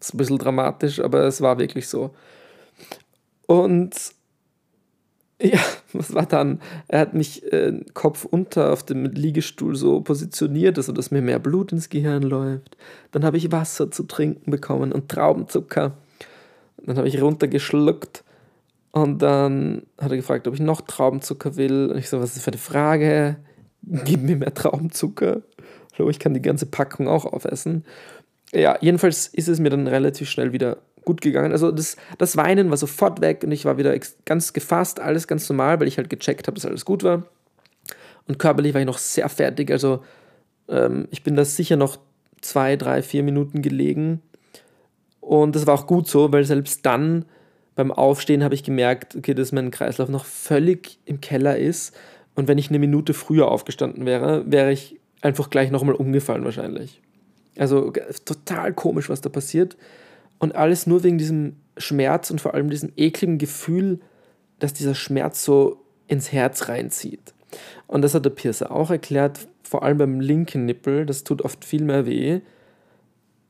ist 0.00 0.14
ein 0.14 0.18
bisschen 0.18 0.38
dramatisch, 0.38 1.00
aber 1.00 1.24
es 1.24 1.40
war 1.40 1.58
wirklich 1.58 1.88
so. 1.88 2.10
Und 3.46 3.94
ja, 5.42 5.58
was 5.92 6.14
war 6.14 6.26
dann? 6.26 6.60
Er 6.88 7.00
hat 7.00 7.14
mich 7.14 7.52
äh, 7.52 7.80
Kopf 7.94 8.24
unter 8.24 8.72
auf 8.72 8.84
dem 8.84 9.06
Liegestuhl 9.06 9.74
so 9.74 10.00
positioniert, 10.00 10.78
also 10.78 10.92
dass 10.92 11.10
mir 11.10 11.22
mehr 11.22 11.38
Blut 11.38 11.72
ins 11.72 11.88
Gehirn 11.88 12.22
läuft. 12.22 12.76
Dann 13.10 13.24
habe 13.24 13.36
ich 13.36 13.50
Wasser 13.50 13.90
zu 13.90 14.04
trinken 14.04 14.50
bekommen 14.50 14.92
und 14.92 15.08
Traubenzucker. 15.08 15.92
Dann 16.84 16.96
habe 16.96 17.08
ich 17.08 17.20
runtergeschluckt 17.20 18.24
und 18.92 19.20
dann 19.20 19.82
hat 20.00 20.10
er 20.10 20.16
gefragt, 20.16 20.46
ob 20.46 20.54
ich 20.54 20.60
noch 20.60 20.80
Traubenzucker 20.82 21.56
will. 21.56 21.90
Und 21.90 21.98
ich 21.98 22.08
so, 22.08 22.20
was 22.20 22.30
ist 22.30 22.36
das 22.36 22.44
für 22.44 22.52
eine 22.52 22.58
Frage? 22.58 23.36
Gib 23.82 24.22
mir 24.22 24.36
mehr 24.36 24.54
Traubenzucker. 24.54 25.42
Hallo, 25.98 26.08
ich 26.10 26.18
kann 26.18 26.34
die 26.34 26.42
ganze 26.42 26.66
Packung 26.66 27.08
auch 27.08 27.24
aufessen. 27.24 27.84
Ja, 28.52 28.78
jedenfalls 28.80 29.26
ist 29.26 29.48
es 29.48 29.60
mir 29.60 29.70
dann 29.70 29.86
relativ 29.86 30.28
schnell 30.28 30.52
wieder 30.52 30.78
gut 31.04 31.20
gegangen. 31.20 31.52
Also 31.52 31.72
das, 31.72 31.96
das 32.18 32.36
Weinen 32.36 32.70
war 32.70 32.76
sofort 32.76 33.20
weg 33.20 33.42
und 33.44 33.52
ich 33.52 33.64
war 33.64 33.76
wieder 33.78 33.94
ganz 34.24 34.52
gefasst, 34.52 35.00
alles 35.00 35.26
ganz 35.26 35.48
normal, 35.48 35.80
weil 35.80 35.88
ich 35.88 35.98
halt 35.98 36.10
gecheckt 36.10 36.46
habe, 36.46 36.54
dass 36.54 36.66
alles 36.66 36.84
gut 36.84 37.02
war. 37.02 37.24
Und 38.28 38.38
körperlich 38.38 38.72
war 38.74 38.80
ich 38.80 38.86
noch 38.86 38.98
sehr 38.98 39.28
fertig, 39.28 39.70
also 39.70 40.02
Ähm, 40.68 41.08
ich 41.10 41.24
bin 41.24 41.34
da 41.36 41.44
sicher 41.44 41.76
noch 41.76 41.98
zwei, 42.40 42.76
drei, 42.76 43.02
vier 43.02 43.22
Minuten 43.24 43.62
gelegen. 43.62 44.22
Und 45.20 45.56
das 45.56 45.66
war 45.66 45.74
auch 45.74 45.86
gut 45.86 46.08
so, 46.08 46.32
weil 46.32 46.44
selbst 46.44 46.86
dann 46.86 47.24
beim 47.74 47.90
Aufstehen 47.90 48.44
habe 48.44 48.54
ich 48.54 48.62
gemerkt, 48.62 49.16
okay, 49.16 49.34
dass 49.34 49.52
mein 49.52 49.70
Kreislauf 49.70 50.08
noch 50.08 50.24
völlig 50.24 50.98
im 51.04 51.20
Keller 51.20 51.56
ist. 51.58 51.94
Und 52.34 52.48
wenn 52.48 52.58
ich 52.58 52.68
eine 52.68 52.78
Minute 52.78 53.14
früher 53.14 53.48
aufgestanden 53.48 54.06
wäre, 54.06 54.50
wäre 54.50 54.72
ich 54.72 54.98
einfach 55.20 55.50
gleich 55.50 55.70
nochmal 55.70 55.94
umgefallen 55.94 56.44
wahrscheinlich. 56.44 57.00
Also 57.58 57.92
total 58.24 58.72
komisch, 58.72 59.08
was 59.08 59.20
da 59.20 59.28
passiert. 59.28 59.76
Und 60.38 60.54
alles 60.56 60.86
nur 60.86 61.02
wegen 61.04 61.18
diesem 61.18 61.56
Schmerz 61.76 62.30
und 62.30 62.40
vor 62.40 62.54
allem 62.54 62.70
diesem 62.70 62.92
ekligen 62.96 63.38
Gefühl, 63.38 64.00
dass 64.58 64.72
dieser 64.72 64.94
Schmerz 64.94 65.44
so 65.44 65.84
ins 66.08 66.32
Herz 66.32 66.68
reinzieht. 66.68 67.34
Und 67.86 68.02
das 68.02 68.14
hat 68.14 68.24
der 68.24 68.30
Pierce 68.30 68.62
auch 68.62 68.90
erklärt, 68.90 69.46
vor 69.62 69.82
allem 69.82 69.98
beim 69.98 70.20
linken 70.20 70.66
Nippel, 70.66 71.06
das 71.06 71.24
tut 71.24 71.42
oft 71.42 71.64
viel 71.64 71.84
mehr 71.84 72.06
weh. 72.06 72.40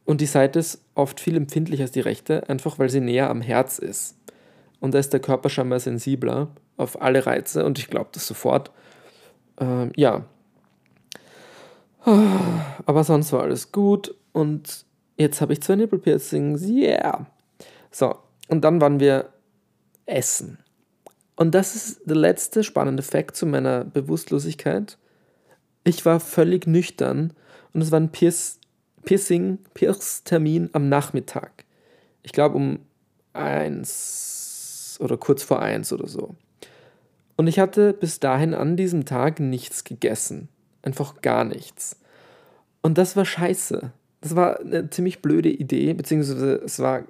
Und 0.05 0.21
die 0.21 0.27
Seite 0.27 0.59
ist 0.59 0.85
oft 0.95 1.21
viel 1.21 1.37
empfindlicher 1.37 1.85
als 1.85 1.93
die 1.93 2.01
rechte, 2.01 2.49
einfach 2.49 2.79
weil 2.79 2.91
sie 2.91 3.01
näher 3.01 3.31
am 3.31 3.41
Herz 3.41 3.79
ist. 3.79 4.17
Und 4.81 4.95
da 4.95 4.99
ist 4.99 5.13
der 5.13 5.21
Körper 5.21 5.49
scheinbar 5.49 5.81
sensibler 5.81 6.49
auf 6.77 7.01
alle 7.01 7.27
Reize 7.27 7.65
und 7.65 7.79
ich 7.79 7.89
glaube 7.89 8.11
das 8.13 8.27
sofort. 8.27 8.71
Ähm, 9.59 9.93
ja. 9.97 10.25
Aber 12.05 13.05
sonst 13.05 13.33
war 13.33 13.43
alles 13.43 13.71
gut 13.71 14.15
und 14.33 14.85
jetzt 15.17 15.41
habe 15.41 15.53
ich 15.53 15.63
zwei 15.63 15.77
Nippelpiercings. 15.77 16.67
Yeah. 16.67 17.27
So, 17.91 18.17
und 18.49 18.63
dann 18.63 18.81
waren 18.81 18.99
wir 18.99 19.29
essen. 20.07 20.59
Und 21.37 21.55
das 21.55 21.75
ist 21.75 22.01
der 22.05 22.17
letzte 22.17 22.65
spannende 22.65 23.03
Fakt 23.03 23.37
zu 23.37 23.47
meiner 23.47 23.85
Bewusstlosigkeit. 23.85 24.99
Ich 25.85 26.05
war 26.05 26.21
völlig 26.21 26.67
nüchtern 26.67 27.33
und 27.73 27.83
es 27.83 27.91
war 27.91 28.01
ein 28.01 28.13
Pierce, 28.13 28.59
Piercing, 29.05 29.59
Pierce-Termin 29.75 30.71
am 30.73 30.89
Nachmittag. 30.89 31.65
Ich 32.23 32.33
glaube 32.33 32.57
um 32.57 32.79
eins 33.33 34.99
oder 35.01 35.17
kurz 35.17 35.43
vor 35.43 35.61
eins 35.61 35.93
oder 35.93 36.07
so. 36.07 36.37
Und 37.37 37.47
ich 37.47 37.59
hatte 37.59 37.93
bis 37.93 38.21
dahin 38.21 38.55
an 38.55 38.77
diesem 38.77 39.05
Tag 39.05 39.41
nichts 39.41 39.85
gegessen. 39.85 40.49
Einfach 40.83 41.23
gar 41.23 41.45
nichts. 41.45 41.97
Und 42.83 42.99
das 42.99 43.17
war 43.17 43.25
scheiße. 43.25 43.93
Das 44.21 44.37
war 44.37 44.61
eine 44.61 44.91
ziemlich 44.91 45.23
blöde 45.23 45.51
Idee, 45.51 45.95
beziehungsweise 45.95 46.55
es 46.65 46.79
war 46.79 47.05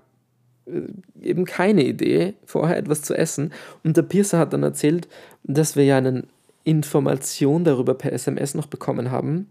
äh, 0.67 0.83
eben 1.21 1.45
keine 1.45 1.85
Idee, 1.85 2.35
vorher 2.47 2.77
etwas 2.77 3.03
zu 3.03 3.15
essen. 3.15 3.53
Und 3.85 3.97
der 3.97 4.03
Piercer 4.03 4.39
hat 4.39 4.53
dann 4.53 4.63
erzählt, 4.63 5.09
dass 5.43 5.77
wir 5.77 5.85
ja 5.85 5.99
eine 5.99 6.25
Information 6.65 7.65
darüber 7.65 7.95
per 7.95 8.13
SMS 8.13 8.55
noch 8.55 8.67
bekommen 8.67 9.11
haben. 9.11 9.51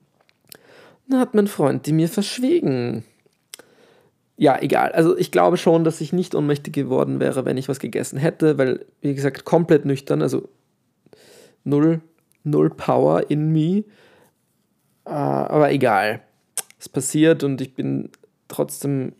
Dann 1.07 1.19
hat 1.19 1.33
mein 1.33 1.47
Freund 1.47 1.85
die 1.85 1.93
mir 1.93 2.07
verschwiegen. 2.07 3.03
Ja, 4.37 4.59
egal. 4.59 4.91
Also 4.93 5.15
ich 5.17 5.31
glaube 5.31 5.57
schon, 5.57 5.83
dass 5.83 6.01
ich 6.01 6.13
nicht 6.13 6.33
ohnmächtig 6.33 6.73
geworden 6.73 7.19
wäre, 7.19 7.45
wenn 7.45 7.57
ich 7.57 7.69
was 7.69 7.79
gegessen 7.79 8.17
hätte, 8.17 8.57
weil, 8.57 8.85
wie 9.01 9.13
gesagt, 9.13 9.45
komplett 9.45 9.85
nüchtern, 9.85 10.21
also 10.21 10.49
null, 11.63 12.01
null 12.43 12.69
Power 12.69 13.29
in 13.29 13.51
me. 13.51 13.83
Uh, 15.05 15.09
aber 15.49 15.71
egal. 15.71 16.21
Es 16.79 16.89
passiert 16.89 17.43
und 17.43 17.61
ich 17.61 17.75
bin 17.75 18.09
trotzdem 18.47 19.13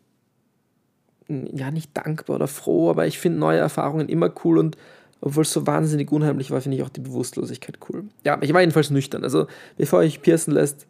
ja, 1.28 1.72
nicht 1.72 1.96
dankbar 1.96 2.36
oder 2.36 2.48
froh, 2.48 2.90
aber 2.90 3.08
ich 3.08 3.20
finde 3.20 3.40
neue 3.40 3.60
Erfahrungen 3.60 4.10
immer 4.10 4.32
cool 4.44 4.58
und 4.58 4.78
obwohl 5.22 5.44
es 5.44 5.54
so 5.54 5.68
wahnsinnig 5.68 6.12
unheimlich 6.12 6.50
war, 6.50 6.62
finde 6.62 6.78
ich 6.78 6.84
auch 6.84 6.90
die 6.90 7.00
Bewusstlosigkeit 7.00 7.78
cool. 7.88 8.06
Ja, 8.26 8.40
ich 8.42 8.54
war 8.54 8.62
jedenfalls 8.62 8.90
nüchtern. 8.90 9.24
Also, 9.24 9.46
bevor 9.78 10.00
euch 10.00 10.22
piercen 10.22 10.52
lässt, 10.52 10.88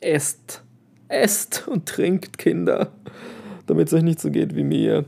esst. 0.00 0.62
Esst 1.08 1.66
und 1.66 1.86
trinkt, 1.86 2.38
Kinder. 2.38 2.92
Damit 3.66 3.88
es 3.88 3.94
euch 3.94 4.04
nicht 4.04 4.20
so 4.20 4.30
geht 4.30 4.54
wie 4.54 4.62
mir. 4.62 5.04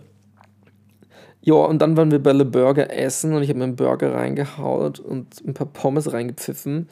Ja, 1.46 1.54
und 1.54 1.80
dann 1.80 1.96
waren 1.96 2.10
wir 2.10 2.20
bei 2.20 2.32
Le 2.32 2.44
Burger 2.44 2.92
essen 2.92 3.32
und 3.32 3.40
ich 3.44 3.48
habe 3.50 3.60
mir 3.60 3.66
einen 3.66 3.76
Burger 3.76 4.12
reingehaut 4.12 4.98
und 4.98 5.46
ein 5.46 5.54
paar 5.54 5.68
Pommes 5.68 6.12
reingepfiffen 6.12 6.88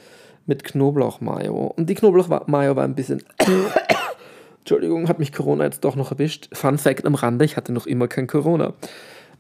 mit 0.47 0.62
Knoblauchmayo. 0.62 1.75
Und 1.77 1.90
die 1.90 1.97
Knoblauchmayo 1.97 2.77
war 2.77 2.85
ein 2.85 2.95
bisschen 2.95 3.25
Entschuldigung, 4.61 5.09
hat 5.09 5.19
mich 5.19 5.33
Corona 5.33 5.64
jetzt 5.64 5.83
doch 5.83 5.97
noch 5.97 6.12
erwischt. 6.12 6.57
Fun 6.57 6.79
Fact 6.79 7.05
am 7.05 7.17
Rande, 7.17 7.45
ich 7.45 7.57
hatte 7.57 7.73
noch 7.73 7.88
immer 7.88 8.07
kein 8.07 8.29
Corona. 8.29 8.75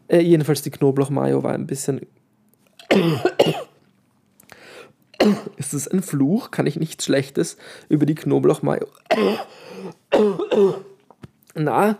Äh, 0.08 0.18
jedenfalls 0.18 0.62
die 0.62 0.72
Knoblauchmayo 0.72 1.44
war 1.44 1.52
ein 1.52 1.68
bisschen... 1.68 2.00
Ist 5.56 5.74
es 5.74 5.86
ein 5.86 6.02
Fluch? 6.02 6.50
Kann 6.50 6.66
ich 6.66 6.74
nichts 6.74 7.04
Schlechtes 7.04 7.56
über 7.88 8.04
die 8.04 8.16
Knoblauchmayo 8.16 8.88
na, 11.54 11.98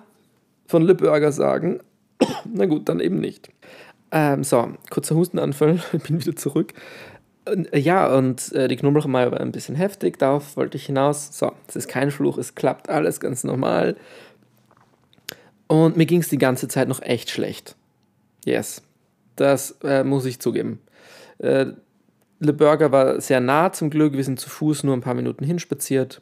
von 0.67 0.83
Le 0.83 0.97
Burger 0.97 1.31
sagen? 1.31 1.79
Na 2.53 2.67
gut, 2.67 2.89
dann 2.89 3.01
eben 3.01 3.21
nicht. 3.21 3.51
Ähm, 4.11 4.45
so, 4.45 4.73
kurzer 4.91 5.17
Hustenanfall, 5.17 5.81
bin 6.07 6.21
wieder 6.21 6.37
zurück. 6.37 6.73
Äh, 7.47 7.79
ja, 7.79 8.15
und 8.15 8.53
äh, 8.53 8.69
die 8.69 8.77
Knoblauchmayo 8.77 9.33
war 9.33 9.41
ein 9.41 9.53
bisschen 9.53 9.75
heftig, 9.75 10.19
darauf 10.19 10.57
wollte 10.57 10.77
ich 10.77 10.87
hinaus. 10.87 11.37
So, 11.37 11.53
es 11.67 11.77
ist 11.77 11.89
kein 11.89 12.11
Fluch, 12.11 12.39
es 12.39 12.55
klappt 12.55 12.89
alles 12.89 13.21
ganz 13.21 13.45
normal. 13.45 13.97
Und 15.67 15.97
mir 15.97 16.07
ging 16.07 16.21
es 16.21 16.29
die 16.29 16.39
ganze 16.39 16.69
Zeit 16.69 16.89
noch 16.89 17.03
echt 17.03 17.31
schlecht. 17.31 17.75
Yes, 18.45 18.83
das 19.37 19.79
äh, 19.83 20.05
muss 20.05 20.27
ich 20.27 20.39
zugeben. 20.39 20.81
Äh, 21.39 21.67
Le 22.41 22.53
Burger 22.53 22.93
war 22.93 23.21
sehr 23.21 23.41
nah 23.41 23.73
zum 23.73 23.91
Glück, 23.91 24.13
wir 24.13 24.25
sind 24.25 24.39
zu 24.39 24.51
Fuß 24.51 24.85
nur 24.85 24.95
ein 24.95 25.01
paar 25.01 25.15
Minuten 25.15 25.45
hinspaziert. 25.45 26.21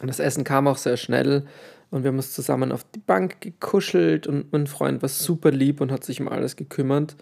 Und 0.00 0.08
das 0.08 0.20
Essen 0.20 0.44
kam 0.44 0.66
auch 0.66 0.76
sehr 0.78 0.96
schnell 0.96 1.44
und 1.90 2.02
wir 2.04 2.08
haben 2.08 2.16
uns 2.16 2.32
zusammen 2.32 2.72
auf 2.72 2.84
die 2.84 3.00
Bank 3.00 3.40
gekuschelt 3.40 4.26
und 4.26 4.52
mein 4.52 4.66
Freund 4.66 5.02
war 5.02 5.08
super 5.08 5.50
lieb 5.50 5.80
und 5.80 5.90
hat 5.90 6.04
sich 6.04 6.20
um 6.20 6.28
alles 6.28 6.56
gekümmert. 6.56 7.16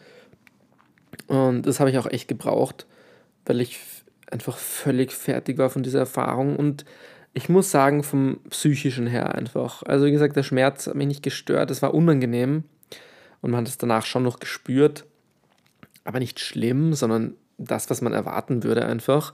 Und 1.26 1.62
das 1.62 1.80
habe 1.80 1.90
ich 1.90 1.98
auch 1.98 2.06
echt 2.06 2.28
gebraucht 2.28 2.86
weil 3.48 3.60
ich 3.60 3.80
einfach 4.30 4.56
völlig 4.58 5.12
fertig 5.12 5.58
war 5.58 5.70
von 5.70 5.82
dieser 5.82 6.00
Erfahrung 6.00 6.56
und 6.56 6.84
ich 7.32 7.48
muss 7.48 7.70
sagen, 7.70 8.02
vom 8.02 8.40
psychischen 8.50 9.06
her 9.06 9.34
einfach. 9.34 9.82
Also 9.82 10.06
wie 10.06 10.10
gesagt, 10.10 10.36
der 10.36 10.42
Schmerz 10.42 10.86
hat 10.86 10.94
mich 10.94 11.06
nicht 11.06 11.22
gestört, 11.22 11.70
es 11.70 11.82
war 11.82 11.94
unangenehm 11.94 12.64
und 13.40 13.50
man 13.50 13.60
hat 13.60 13.68
es 13.68 13.78
danach 13.78 14.04
schon 14.04 14.22
noch 14.22 14.38
gespürt, 14.38 15.06
aber 16.04 16.18
nicht 16.18 16.40
schlimm, 16.40 16.94
sondern 16.94 17.34
das, 17.56 17.90
was 17.90 18.02
man 18.02 18.12
erwarten 18.12 18.62
würde 18.62 18.84
einfach. 18.84 19.32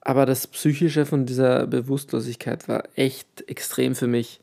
Aber 0.00 0.24
das 0.24 0.46
Psychische 0.46 1.04
von 1.04 1.26
dieser 1.26 1.66
Bewusstlosigkeit 1.66 2.68
war 2.68 2.84
echt 2.94 3.48
extrem 3.48 3.94
für 3.94 4.06
mich, 4.06 4.40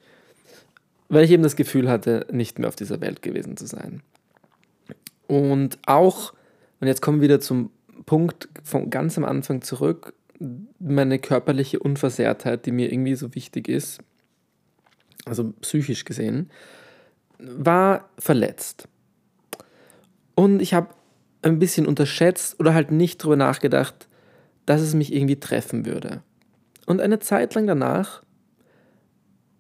weil 1.13 1.26
ich 1.26 1.32
eben 1.32 1.43
das 1.43 1.56
Gefühl 1.56 1.89
hatte, 1.89 2.26
nicht 2.32 2.60
mehr 2.60 2.67
auf 2.67 2.76
dieser 2.76 3.02
Welt 3.02 3.21
gewesen 3.21 3.58
zu 3.58 3.65
sein. 3.65 4.02
Und 5.28 5.78
auch, 5.86 6.34
und 6.80 6.88
jetzt 6.88 7.02
kommen 7.02 7.19
wir 7.19 7.30
wieder 7.30 7.39
zum 7.39 7.71
Punkt 8.06 8.49
von 8.63 8.89
ganz 8.89 9.17
am 9.17 9.23
Anfang 9.23 9.62
zurück, 9.62 10.13
meine 10.80 11.19
körperliche 11.19 11.80
Unversehrtheit, 11.80 12.65
die 12.65 12.71
mir 12.71 12.91
irgendwie 12.91 13.15
so 13.15 13.34
wichtig 13.36 13.69
ist, 13.69 13.99
also 15.26 15.54
psychisch 15.62 16.04
gesehen, 16.04 16.49
war 17.39 18.10
verletzt. 18.17 18.88
Und 20.36 20.62
ich 20.62 20.73
habe 20.73 20.89
ein 21.43 21.60
bisschen 21.60 21.86
unterschätzt 21.86 22.60
oder 22.60 22.73
halt 22.73 22.91
nicht 22.91 23.23
drüber 23.23 23.36
nachgedacht, 23.36 24.08
dass 24.65 24.82
es 24.82 24.93
mich 24.93 25.13
irgendwie 25.13 25.39
treffen 25.39 25.86
würde. 25.86 26.21
Und 26.86 27.02
eine 27.02 27.19
Zeit 27.19 27.54
lang 27.54 27.67
danach 27.67 28.22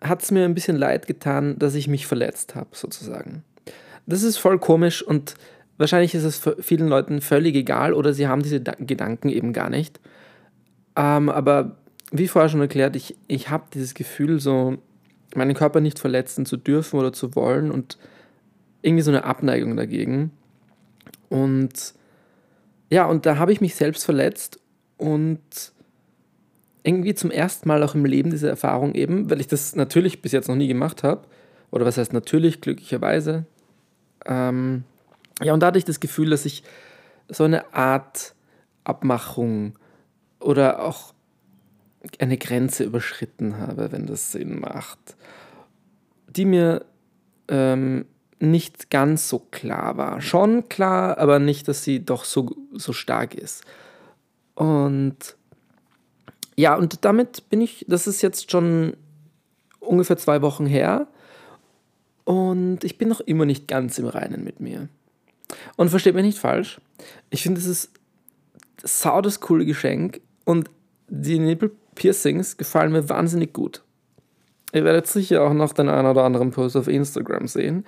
hat 0.03 0.21
es 0.21 0.31
mir 0.31 0.45
ein 0.45 0.53
bisschen 0.53 0.77
leid 0.77 1.07
getan, 1.07 1.57
dass 1.57 1.75
ich 1.75 1.87
mich 1.87 2.07
verletzt 2.07 2.55
habe, 2.55 2.69
sozusagen. 2.73 3.43
Das 4.05 4.23
ist 4.23 4.37
voll 4.37 4.59
komisch 4.59 5.01
und 5.01 5.35
Wahrscheinlich 5.77 6.13
ist 6.13 6.23
es 6.23 6.41
vielen 6.59 6.87
Leuten 6.87 7.21
völlig 7.21 7.55
egal 7.55 7.93
oder 7.93 8.13
sie 8.13 8.27
haben 8.27 8.43
diese 8.43 8.61
Gedanken 8.61 9.29
eben 9.29 9.53
gar 9.53 9.69
nicht. 9.69 9.99
Ähm, 10.95 11.29
aber 11.29 11.77
wie 12.11 12.27
vorher 12.27 12.49
schon 12.49 12.61
erklärt, 12.61 12.95
ich, 12.95 13.15
ich 13.27 13.49
habe 13.49 13.65
dieses 13.73 13.95
Gefühl, 13.95 14.39
so 14.39 14.77
meinen 15.35 15.55
Körper 15.55 15.81
nicht 15.81 15.97
verletzen 15.97 16.45
zu 16.45 16.57
dürfen 16.57 16.99
oder 16.99 17.11
zu 17.11 17.35
wollen 17.35 17.71
und 17.71 17.97
irgendwie 18.83 19.01
so 19.01 19.09
eine 19.09 19.23
Abneigung 19.23 19.75
dagegen. 19.75 20.31
Und 21.29 21.95
ja, 22.91 23.05
und 23.05 23.25
da 23.25 23.37
habe 23.37 23.51
ich 23.51 23.59
mich 23.59 23.73
selbst 23.73 24.05
verletzt 24.05 24.59
und 24.97 25.72
irgendwie 26.83 27.15
zum 27.15 27.31
ersten 27.31 27.67
Mal 27.67 27.81
auch 27.83 27.95
im 27.95 28.05
Leben 28.05 28.29
diese 28.29 28.49
Erfahrung 28.49 28.93
eben, 28.93 29.29
weil 29.29 29.39
ich 29.39 29.47
das 29.47 29.75
natürlich 29.75 30.21
bis 30.21 30.31
jetzt 30.31 30.47
noch 30.49 30.55
nie 30.55 30.67
gemacht 30.67 31.03
habe, 31.03 31.27
oder 31.71 31.85
was 31.85 31.97
heißt 31.97 32.13
natürlich, 32.13 32.61
glücklicherweise, 32.61 33.45
ähm, 34.25 34.83
ja, 35.41 35.53
und 35.53 35.61
da 35.61 35.67
hatte 35.67 35.79
ich 35.79 35.85
das 35.85 35.99
Gefühl, 35.99 36.29
dass 36.29 36.45
ich 36.45 36.63
so 37.27 37.43
eine 37.43 37.73
Art 37.73 38.35
Abmachung 38.83 39.77
oder 40.39 40.83
auch 40.83 41.13
eine 42.19 42.37
Grenze 42.37 42.83
überschritten 42.83 43.57
habe, 43.57 43.91
wenn 43.91 44.05
das 44.05 44.31
Sinn 44.31 44.59
macht, 44.59 45.15
die 46.27 46.45
mir 46.45 46.85
ähm, 47.47 48.05
nicht 48.39 48.89
ganz 48.89 49.29
so 49.29 49.39
klar 49.39 49.97
war. 49.97 50.21
Schon 50.21 50.67
klar, 50.67 51.17
aber 51.17 51.39
nicht, 51.39 51.67
dass 51.67 51.83
sie 51.83 52.03
doch 52.03 52.25
so, 52.25 52.55
so 52.73 52.91
stark 52.91 53.35
ist. 53.35 53.63
Und 54.55 55.37
ja, 56.55 56.75
und 56.75 57.03
damit 57.05 57.49
bin 57.49 57.61
ich, 57.61 57.85
das 57.87 58.07
ist 58.07 58.21
jetzt 58.21 58.51
schon 58.51 58.95
ungefähr 59.79 60.17
zwei 60.17 60.41
Wochen 60.41 60.65
her. 60.65 61.07
Und 62.25 62.83
ich 62.83 62.97
bin 62.97 63.09
noch 63.09 63.19
immer 63.21 63.45
nicht 63.45 63.67
ganz 63.67 63.97
im 63.97 64.07
Reinen 64.07 64.43
mit 64.43 64.59
mir. 64.59 64.87
Und 65.75 65.89
versteht 65.89 66.15
mich 66.15 66.25
nicht 66.25 66.39
falsch. 66.39 66.79
Ich 67.29 67.43
finde, 67.43 67.59
es 67.59 67.67
ist 67.67 67.91
sau 68.83 69.21
das 69.21 69.39
coole 69.39 69.65
Geschenk. 69.65 70.21
Und 70.45 70.69
die 71.07 71.39
Nippel-Piercings 71.39 72.57
gefallen 72.57 72.91
mir 72.91 73.09
wahnsinnig 73.09 73.53
gut. 73.53 73.83
Ihr 74.73 74.83
werdet 74.83 75.07
sicher 75.07 75.43
auch 75.43 75.53
noch 75.53 75.73
den 75.73 75.89
einen 75.89 76.07
oder 76.07 76.23
anderen 76.23 76.51
Post 76.51 76.75
auf 76.75 76.87
Instagram 76.87 77.47
sehen. 77.47 77.85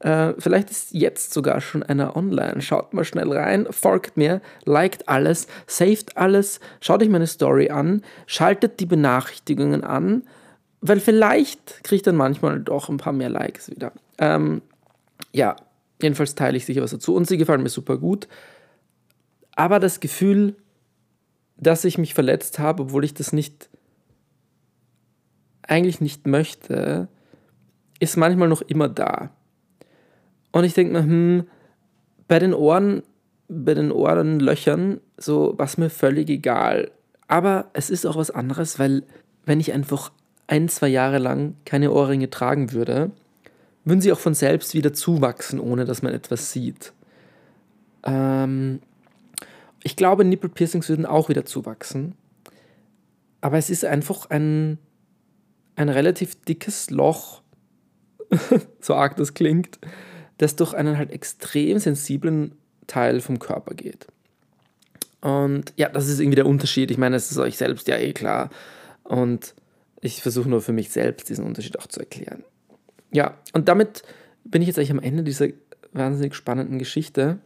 Äh, 0.00 0.34
vielleicht 0.38 0.70
ist 0.70 0.92
jetzt 0.92 1.32
sogar 1.32 1.60
schon 1.60 1.82
einer 1.82 2.16
online. 2.16 2.60
Schaut 2.60 2.94
mal 2.94 3.04
schnell 3.04 3.32
rein, 3.32 3.66
folgt 3.70 4.16
mir, 4.16 4.40
liked 4.64 5.08
alles, 5.08 5.48
saved 5.66 6.16
alles, 6.16 6.60
schaut 6.80 7.02
euch 7.02 7.08
meine 7.08 7.26
Story 7.26 7.70
an, 7.70 8.02
schaltet 8.26 8.78
die 8.78 8.86
Benachrichtigungen 8.86 9.82
an, 9.82 10.22
weil 10.80 11.00
vielleicht 11.00 11.82
kriege 11.82 11.96
ich 11.96 12.02
dann 12.02 12.16
manchmal 12.16 12.60
doch 12.60 12.88
ein 12.88 12.98
paar 12.98 13.12
mehr 13.12 13.28
Likes 13.28 13.70
wieder. 13.70 13.92
Ähm, 14.18 14.62
ja, 15.32 15.56
jedenfalls 16.00 16.36
teile 16.36 16.56
ich 16.56 16.64
sicher 16.64 16.82
was 16.82 16.92
dazu 16.92 17.14
und 17.14 17.26
sie 17.26 17.36
gefallen 17.36 17.62
mir 17.62 17.68
super 17.68 17.98
gut. 17.98 18.28
Aber 19.56 19.80
das 19.80 19.98
Gefühl, 19.98 20.54
dass 21.56 21.84
ich 21.84 21.98
mich 21.98 22.14
verletzt 22.14 22.60
habe, 22.60 22.84
obwohl 22.84 23.04
ich 23.04 23.14
das 23.14 23.32
nicht 23.32 23.68
eigentlich 25.62 26.00
nicht 26.00 26.26
möchte, 26.26 27.08
ist 27.98 28.16
manchmal 28.16 28.48
noch 28.48 28.62
immer 28.62 28.88
da. 28.88 29.30
Und 30.52 30.64
ich 30.64 30.74
denke 30.74 30.92
mir, 30.92 31.02
hm, 31.02 31.44
bei 32.26 32.38
den 32.38 32.54
Ohren, 32.54 33.02
bei 33.48 33.74
den 33.74 33.90
Ohrenlöchern, 33.90 35.00
so 35.16 35.54
was 35.56 35.78
mir 35.78 35.90
völlig 35.90 36.28
egal. 36.28 36.90
Aber 37.26 37.70
es 37.72 37.90
ist 37.90 38.06
auch 38.06 38.16
was 38.16 38.30
anderes, 38.30 38.78
weil 38.78 39.04
wenn 39.44 39.60
ich 39.60 39.72
einfach 39.72 40.12
ein, 40.46 40.68
zwei 40.68 40.88
Jahre 40.88 41.18
lang 41.18 41.56
keine 41.64 41.92
Ohrringe 41.92 42.30
tragen 42.30 42.72
würde, 42.72 43.10
würden 43.84 44.00
sie 44.00 44.12
auch 44.12 44.18
von 44.18 44.34
selbst 44.34 44.74
wieder 44.74 44.92
zuwachsen, 44.92 45.60
ohne 45.60 45.84
dass 45.84 46.02
man 46.02 46.12
etwas 46.12 46.52
sieht. 46.52 46.92
Ähm, 48.04 48.80
ich 49.82 49.96
glaube, 49.96 50.24
Nippelpiercings 50.24 50.88
würden 50.88 51.06
auch 51.06 51.28
wieder 51.28 51.44
zuwachsen. 51.44 52.14
Aber 53.40 53.56
es 53.58 53.70
ist 53.70 53.84
einfach 53.84 54.28
ein, 54.30 54.78
ein 55.76 55.88
relativ 55.88 56.42
dickes 56.42 56.90
Loch, 56.90 57.42
so 58.80 58.94
arg 58.94 59.16
das 59.16 59.34
klingt, 59.34 59.78
das 60.38 60.56
durch 60.56 60.74
einen 60.74 60.96
halt 60.96 61.10
extrem 61.10 61.78
sensiblen 61.78 62.52
Teil 62.86 63.20
vom 63.20 63.38
Körper 63.38 63.74
geht. 63.74 64.06
Und 65.20 65.72
ja, 65.76 65.88
das 65.88 66.08
ist 66.08 66.20
irgendwie 66.20 66.36
der 66.36 66.46
Unterschied. 66.46 66.90
Ich 66.90 66.98
meine, 66.98 67.16
es 67.16 67.30
ist 67.30 67.38
euch 67.38 67.56
selbst 67.56 67.88
ja 67.88 67.96
eh 67.96 68.12
klar. 68.12 68.50
Und 69.02 69.54
ich 70.00 70.22
versuche 70.22 70.48
nur 70.48 70.62
für 70.62 70.72
mich 70.72 70.90
selbst 70.90 71.28
diesen 71.28 71.44
Unterschied 71.44 71.78
auch 71.78 71.86
zu 71.86 72.00
erklären. 72.00 72.44
Ja, 73.10 73.36
und 73.52 73.68
damit 73.68 74.02
bin 74.44 74.62
ich 74.62 74.68
jetzt 74.68 74.78
eigentlich 74.78 74.92
am 74.92 75.00
Ende 75.00 75.24
dieser 75.24 75.48
wahnsinnig 75.92 76.34
spannenden 76.34 76.78
Geschichte. 76.78 77.38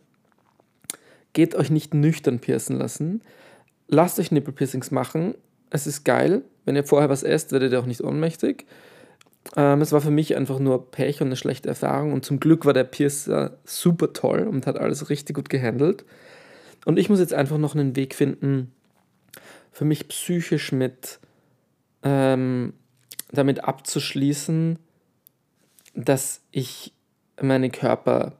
Geht 1.33 1.55
euch 1.55 1.71
nicht 1.71 1.95
nüchtern 1.95 2.41
piercen 2.41 2.77
lassen. 2.77 3.23
Lasst 3.89 4.19
euch 4.19 4.31
Nippelpiercings 4.31 4.91
machen. 4.91 5.35
Es 5.71 5.87
ist 5.87 6.05
geil. 6.05 6.43
Wenn 6.65 6.77
ihr 6.77 6.85
vorher 6.85 7.09
was 7.09 7.23
esst, 7.23 7.53
werdet 7.53 7.73
ihr 7.73 7.81
auch 7.81 7.87
nicht 7.87 8.03
ohnmächtig. 8.03 8.67
Ähm, 9.57 9.81
es 9.81 9.93
war 9.93 10.01
für 10.01 10.11
mich 10.11 10.37
einfach 10.37 10.59
nur 10.59 10.91
Pech 10.91 11.21
und 11.21 11.29
eine 11.29 11.37
schlechte 11.37 11.69
Erfahrung. 11.69 12.13
Und 12.13 12.25
zum 12.25 12.41
Glück 12.41 12.65
war 12.65 12.73
der 12.73 12.85
Piercer 12.85 13.59
super 13.65 14.13
toll 14.13 14.41
und 14.41 14.67
hat 14.67 14.79
alles 14.79 15.11
richtig 15.11 15.37
gut 15.37 15.49
gehandelt. 15.49 16.05
Und 16.85 16.99
ich 16.99 17.09
muss 17.09 17.21
jetzt 17.21 17.35
einfach 17.35 17.59
noch 17.59 17.75
einen 17.75 17.97
Weg 17.97 18.15
finden, 18.15 18.73
für 19.71 19.85
mich 19.85 20.09
psychisch 20.09 20.73
mit 20.73 21.21
ähm, 22.03 22.75
damit 23.31 23.65
abzuschließen, 23.65 24.79
dass 25.95 26.41
ich 26.51 26.93
meinen 27.41 27.73
Körper 27.73 28.35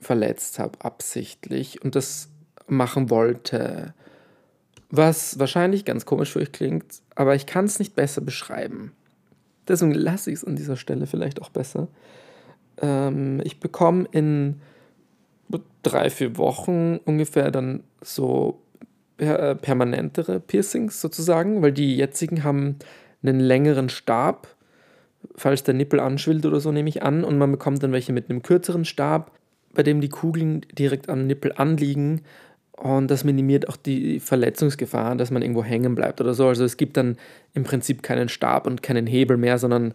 verletzt 0.00 0.58
habe, 0.58 0.80
absichtlich 0.84 1.82
und 1.82 1.94
das 1.94 2.28
machen 2.68 3.10
wollte. 3.10 3.94
Was 4.90 5.38
wahrscheinlich 5.38 5.84
ganz 5.84 6.06
komisch 6.06 6.32
für 6.32 6.40
euch 6.40 6.52
klingt, 6.52 6.84
aber 7.14 7.34
ich 7.34 7.46
kann 7.46 7.64
es 7.64 7.78
nicht 7.78 7.96
besser 7.96 8.20
beschreiben. 8.20 8.92
Deswegen 9.68 9.94
lasse 9.94 10.30
ich 10.30 10.36
es 10.36 10.44
an 10.44 10.56
dieser 10.56 10.76
Stelle 10.76 11.06
vielleicht 11.06 11.42
auch 11.42 11.50
besser. 11.50 11.88
Ähm, 12.80 13.40
ich 13.44 13.60
bekomme 13.60 14.06
in 14.12 14.60
drei, 15.86 16.10
vier 16.10 16.36
Wochen 16.36 16.98
ungefähr 17.04 17.50
dann 17.50 17.84
so 18.02 18.60
per 19.16 19.38
äh, 19.38 19.54
permanentere 19.54 20.40
Piercings 20.40 21.00
sozusagen, 21.00 21.62
weil 21.62 21.72
die 21.72 21.96
jetzigen 21.96 22.44
haben 22.44 22.76
einen 23.22 23.40
längeren 23.40 23.88
Stab, 23.88 24.48
falls 25.36 25.62
der 25.62 25.74
Nippel 25.74 26.00
anschwillt 26.00 26.44
oder 26.44 26.60
so, 26.60 26.72
nehme 26.72 26.88
ich 26.88 27.02
an. 27.02 27.24
Und 27.24 27.38
man 27.38 27.52
bekommt 27.52 27.82
dann 27.82 27.92
welche 27.92 28.12
mit 28.12 28.28
einem 28.28 28.42
kürzeren 28.42 28.84
Stab, 28.84 29.32
bei 29.74 29.82
dem 29.82 30.00
die 30.00 30.08
Kugeln 30.08 30.62
direkt 30.76 31.08
am 31.08 31.26
Nippel 31.26 31.52
anliegen. 31.56 32.22
Und 32.76 33.10
das 33.10 33.24
minimiert 33.24 33.68
auch 33.68 33.76
die 33.76 34.20
Verletzungsgefahr, 34.20 35.16
dass 35.16 35.30
man 35.30 35.42
irgendwo 35.42 35.64
hängen 35.64 35.94
bleibt 35.94 36.20
oder 36.20 36.34
so. 36.34 36.46
Also 36.46 36.64
es 36.64 36.76
gibt 36.76 36.96
dann 36.96 37.16
im 37.54 37.64
Prinzip 37.64 38.02
keinen 38.02 38.28
Stab 38.28 38.66
und 38.66 38.82
keinen 38.82 39.06
Hebel 39.06 39.38
mehr, 39.38 39.58
sondern 39.58 39.94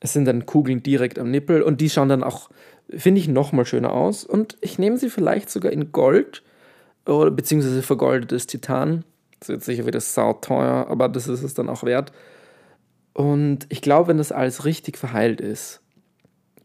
es 0.00 0.12
sind 0.12 0.26
dann 0.26 0.44
Kugeln 0.44 0.82
direkt 0.82 1.18
am 1.18 1.30
Nippel 1.30 1.62
und 1.62 1.80
die 1.80 1.88
schauen 1.88 2.10
dann 2.10 2.22
auch, 2.22 2.50
finde 2.90 3.20
ich, 3.20 3.28
nochmal 3.28 3.64
schöner 3.64 3.92
aus. 3.92 4.24
Und 4.24 4.58
ich 4.60 4.78
nehme 4.78 4.98
sie 4.98 5.08
vielleicht 5.08 5.48
sogar 5.48 5.72
in 5.72 5.92
Gold 5.92 6.42
oder 7.06 7.30
beziehungsweise 7.30 7.82
vergoldetes 7.82 8.46
Titan. 8.46 9.04
Das 9.40 9.48
wird 9.48 9.64
sicher 9.64 9.86
wieder 9.86 10.00
sauteuer, 10.00 10.86
aber 10.88 11.08
das 11.08 11.26
ist 11.26 11.42
es 11.42 11.54
dann 11.54 11.70
auch 11.70 11.84
wert. 11.84 12.12
Und 13.14 13.66
ich 13.70 13.80
glaube, 13.80 14.08
wenn 14.08 14.18
das 14.18 14.32
alles 14.32 14.66
richtig 14.66 14.98
verheilt 14.98 15.40
ist, 15.40 15.80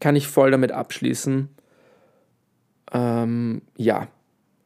kann 0.00 0.16
ich 0.16 0.26
voll 0.26 0.50
damit 0.50 0.72
abschließen. 0.72 1.48
Ähm, 2.92 3.62
ja. 3.76 4.08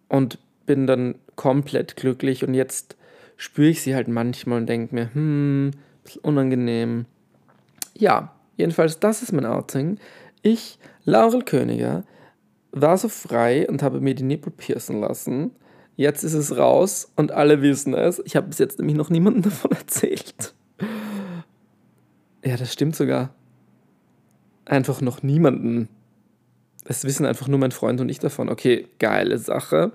Und 0.09 0.39
bin 0.67 0.87
dann 0.87 1.17
komplett 1.37 1.97
glücklich 1.97 2.45
und 2.47 2.55
jetzt 2.55 2.97
spüre 3.37 3.69
ich 3.69 3.83
sie 3.83 3.95
halt 3.95 4.09
manchmal 4.09 4.59
und 4.59 4.67
denke 4.69 4.95
mir, 4.95 5.15
hm, 5.15 5.73
unangenehm. 6.23 7.07
Ja, 7.97 8.35
jedenfalls, 8.57 9.01
das 9.01 9.23
ist 9.23 9.33
mein 9.33 9.47
Outing. 9.47 9.99
Ich, 10.43 10.79
Laurel 11.05 11.43
Königer, 11.43 12.05
war 12.73 12.99
so 12.99 13.09
frei 13.09 13.69
und 13.69 13.83
habe 13.83 14.01
mir 14.01 14.15
die 14.15 14.25
Nippel 14.25 14.53
piercen 14.53 15.01
lassen. 15.01 15.53
Jetzt 15.97 16.25
ist 16.25 16.35
es 16.35 16.57
raus 16.57 17.13
und 17.15 17.31
alle 17.33 17.63
wissen 17.63 17.95
es. 17.95 18.21
Ich 18.25 18.35
habe 18.35 18.49
bis 18.49 18.59
jetzt 18.59 18.79
nämlich 18.79 18.97
noch 18.97 19.11
niemandem 19.11 19.43
davon 19.51 19.73
erzählt. 19.73 20.55
Ja, 22.45 22.57
das 22.57 22.73
stimmt 22.73 22.97
sogar. 22.97 23.35
Einfach 24.65 25.01
noch 25.01 25.23
niemanden. 25.23 25.89
Es 26.85 27.05
wissen 27.05 27.25
einfach 27.25 27.49
nur 27.49 27.59
mein 27.59 27.73
Freund 27.73 28.01
und 28.01 28.09
ich 28.09 28.19
davon. 28.19 28.49
Okay, 28.49 28.89
geile 28.99 29.39
Sache. 29.39 29.93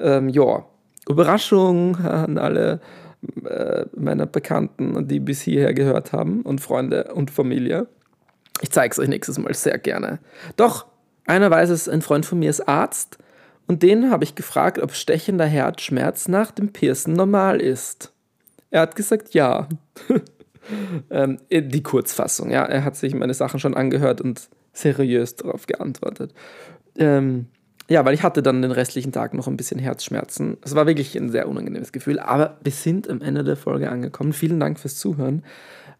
Ähm, 0.00 0.28
ja, 0.28 0.64
Überraschung 1.08 1.96
an 1.96 2.38
alle 2.38 2.80
äh, 3.44 3.86
meiner 3.96 4.26
Bekannten, 4.26 5.08
die 5.08 5.20
bis 5.20 5.40
hierher 5.40 5.74
gehört 5.74 6.12
haben 6.12 6.42
und 6.42 6.60
Freunde 6.60 7.12
und 7.14 7.30
Familie. 7.30 7.88
Ich 8.60 8.70
zeige 8.70 8.92
es 8.92 8.98
euch 8.98 9.08
nächstes 9.08 9.38
Mal 9.38 9.54
sehr 9.54 9.78
gerne. 9.78 10.18
Doch, 10.56 10.86
einer 11.26 11.50
weiß 11.50 11.70
es, 11.70 11.88
ein 11.88 12.02
Freund 12.02 12.26
von 12.26 12.38
mir 12.38 12.50
ist 12.50 12.68
Arzt 12.68 13.18
und 13.66 13.82
den 13.82 14.10
habe 14.10 14.24
ich 14.24 14.34
gefragt, 14.34 14.78
ob 14.78 14.92
stechender 14.92 15.46
Herzschmerz 15.46 16.28
nach 16.28 16.50
dem 16.50 16.72
Piercen 16.72 17.14
normal 17.14 17.60
ist. 17.60 18.12
Er 18.70 18.82
hat 18.82 18.96
gesagt, 18.96 19.34
ja. 19.34 19.68
ähm, 21.10 21.38
die 21.50 21.82
Kurzfassung, 21.82 22.50
ja. 22.50 22.64
Er 22.64 22.84
hat 22.84 22.96
sich 22.96 23.14
meine 23.14 23.34
Sachen 23.34 23.60
schon 23.60 23.74
angehört 23.74 24.20
und 24.20 24.48
seriös 24.72 25.36
darauf 25.36 25.66
geantwortet. 25.66 26.32
Ähm, 26.98 27.46
ja, 27.88 28.04
weil 28.04 28.14
ich 28.14 28.22
hatte 28.22 28.42
dann 28.42 28.62
den 28.62 28.72
restlichen 28.72 29.12
Tag 29.12 29.32
noch 29.32 29.46
ein 29.46 29.56
bisschen 29.56 29.78
Herzschmerzen. 29.78 30.56
Es 30.62 30.74
war 30.74 30.86
wirklich 30.86 31.16
ein 31.16 31.30
sehr 31.30 31.48
unangenehmes 31.48 31.92
Gefühl, 31.92 32.18
aber 32.18 32.56
wir 32.62 32.72
sind 32.72 33.08
am 33.08 33.22
Ende 33.22 33.44
der 33.44 33.56
Folge 33.56 33.90
angekommen. 33.90 34.32
Vielen 34.32 34.58
Dank 34.58 34.80
fürs 34.80 34.96
Zuhören. 34.96 35.44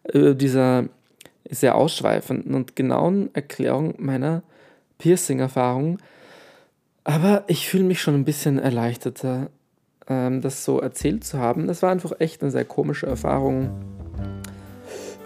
Äh, 0.03 0.35
dieser 0.35 0.85
sehr 1.49 1.75
ausschweifenden 1.75 2.55
und 2.55 2.75
genauen 2.75 3.29
Erklärung 3.33 3.95
meiner 3.99 4.43
Piercing-Erfahrung. 4.97 5.99
Aber 7.05 7.45
ich 7.47 7.69
fühle 7.69 7.85
mich 7.85 8.01
schon 8.01 8.15
ein 8.15 8.25
bisschen 8.25 8.59
erleichterter, 8.59 9.49
ähm, 10.09 10.41
das 10.41 10.65
so 10.65 10.81
erzählt 10.81 11.23
zu 11.23 11.39
haben. 11.39 11.67
Das 11.67 11.81
war 11.81 11.91
einfach 11.91 12.19
echt 12.19 12.41
eine 12.41 12.51
sehr 12.51 12.65
komische 12.65 13.07
Erfahrung. 13.07 13.69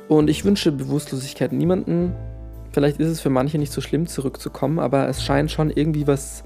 Und 0.08 0.30
ich 0.30 0.45
wünsche 0.45 0.71
Bewusstlosigkeit 0.71 1.54
niemanden. 1.54 2.13
Vielleicht 2.71 3.00
ist 3.00 3.08
es 3.08 3.19
für 3.21 3.32
manche 3.32 3.58
nicht 3.58 3.71
so 3.71 3.82
schlimm, 3.82 4.06
zurückzukommen, 4.06 4.78
aber 4.78 5.08
es 5.10 5.24
scheint 5.24 5.52
schon 5.52 5.71
irgendwie 5.71 6.06
was 6.06 6.43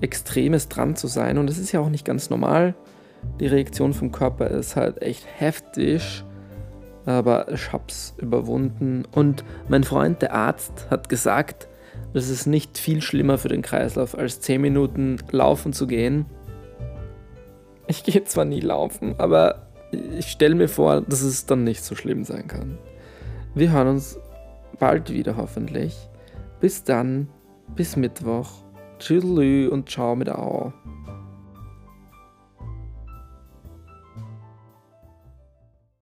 Extremes 0.00 0.68
dran 0.68 0.96
zu 0.96 1.06
sein. 1.06 1.38
Und 1.38 1.48
es 1.48 1.58
ist 1.58 1.72
ja 1.72 1.80
auch 1.80 1.88
nicht 1.88 2.04
ganz 2.04 2.30
normal. 2.30 2.74
Die 3.40 3.46
Reaktion 3.46 3.94
vom 3.94 4.12
Körper 4.12 4.48
ist 4.48 4.76
halt 4.76 5.02
echt 5.02 5.26
heftig. 5.38 6.24
Aber 7.06 7.50
ich 7.52 7.72
hab's 7.72 8.14
überwunden. 8.18 9.04
Und 9.12 9.44
mein 9.68 9.84
Freund, 9.84 10.22
der 10.22 10.34
Arzt, 10.34 10.86
hat 10.90 11.08
gesagt, 11.08 11.68
es 12.14 12.30
ist 12.30 12.46
nicht 12.46 12.78
viel 12.78 13.02
schlimmer 13.02 13.38
für 13.38 13.48
den 13.48 13.62
Kreislauf, 13.62 14.16
als 14.16 14.40
10 14.40 14.60
Minuten 14.60 15.18
laufen 15.30 15.72
zu 15.72 15.86
gehen. 15.86 16.26
Ich 17.86 18.04
gehe 18.04 18.24
zwar 18.24 18.44
nie 18.44 18.60
laufen, 18.60 19.14
aber 19.18 19.66
ich 20.18 20.28
stelle 20.28 20.54
mir 20.54 20.68
vor, 20.68 21.02
dass 21.02 21.22
es 21.22 21.46
dann 21.46 21.64
nicht 21.64 21.84
so 21.84 21.94
schlimm 21.94 22.24
sein 22.24 22.46
kann. 22.46 22.78
Wir 23.54 23.72
hören 23.72 23.88
uns 23.88 24.18
bald 24.78 25.12
wieder 25.12 25.36
hoffentlich. 25.36 25.96
Bis 26.60 26.84
dann, 26.84 27.28
bis 27.76 27.96
Mittwoch. 27.96 28.63
Tschüdelü 29.04 29.68
und 29.68 29.90
ciao 29.90 30.16
mit 30.16 30.30
Au. 30.30 30.72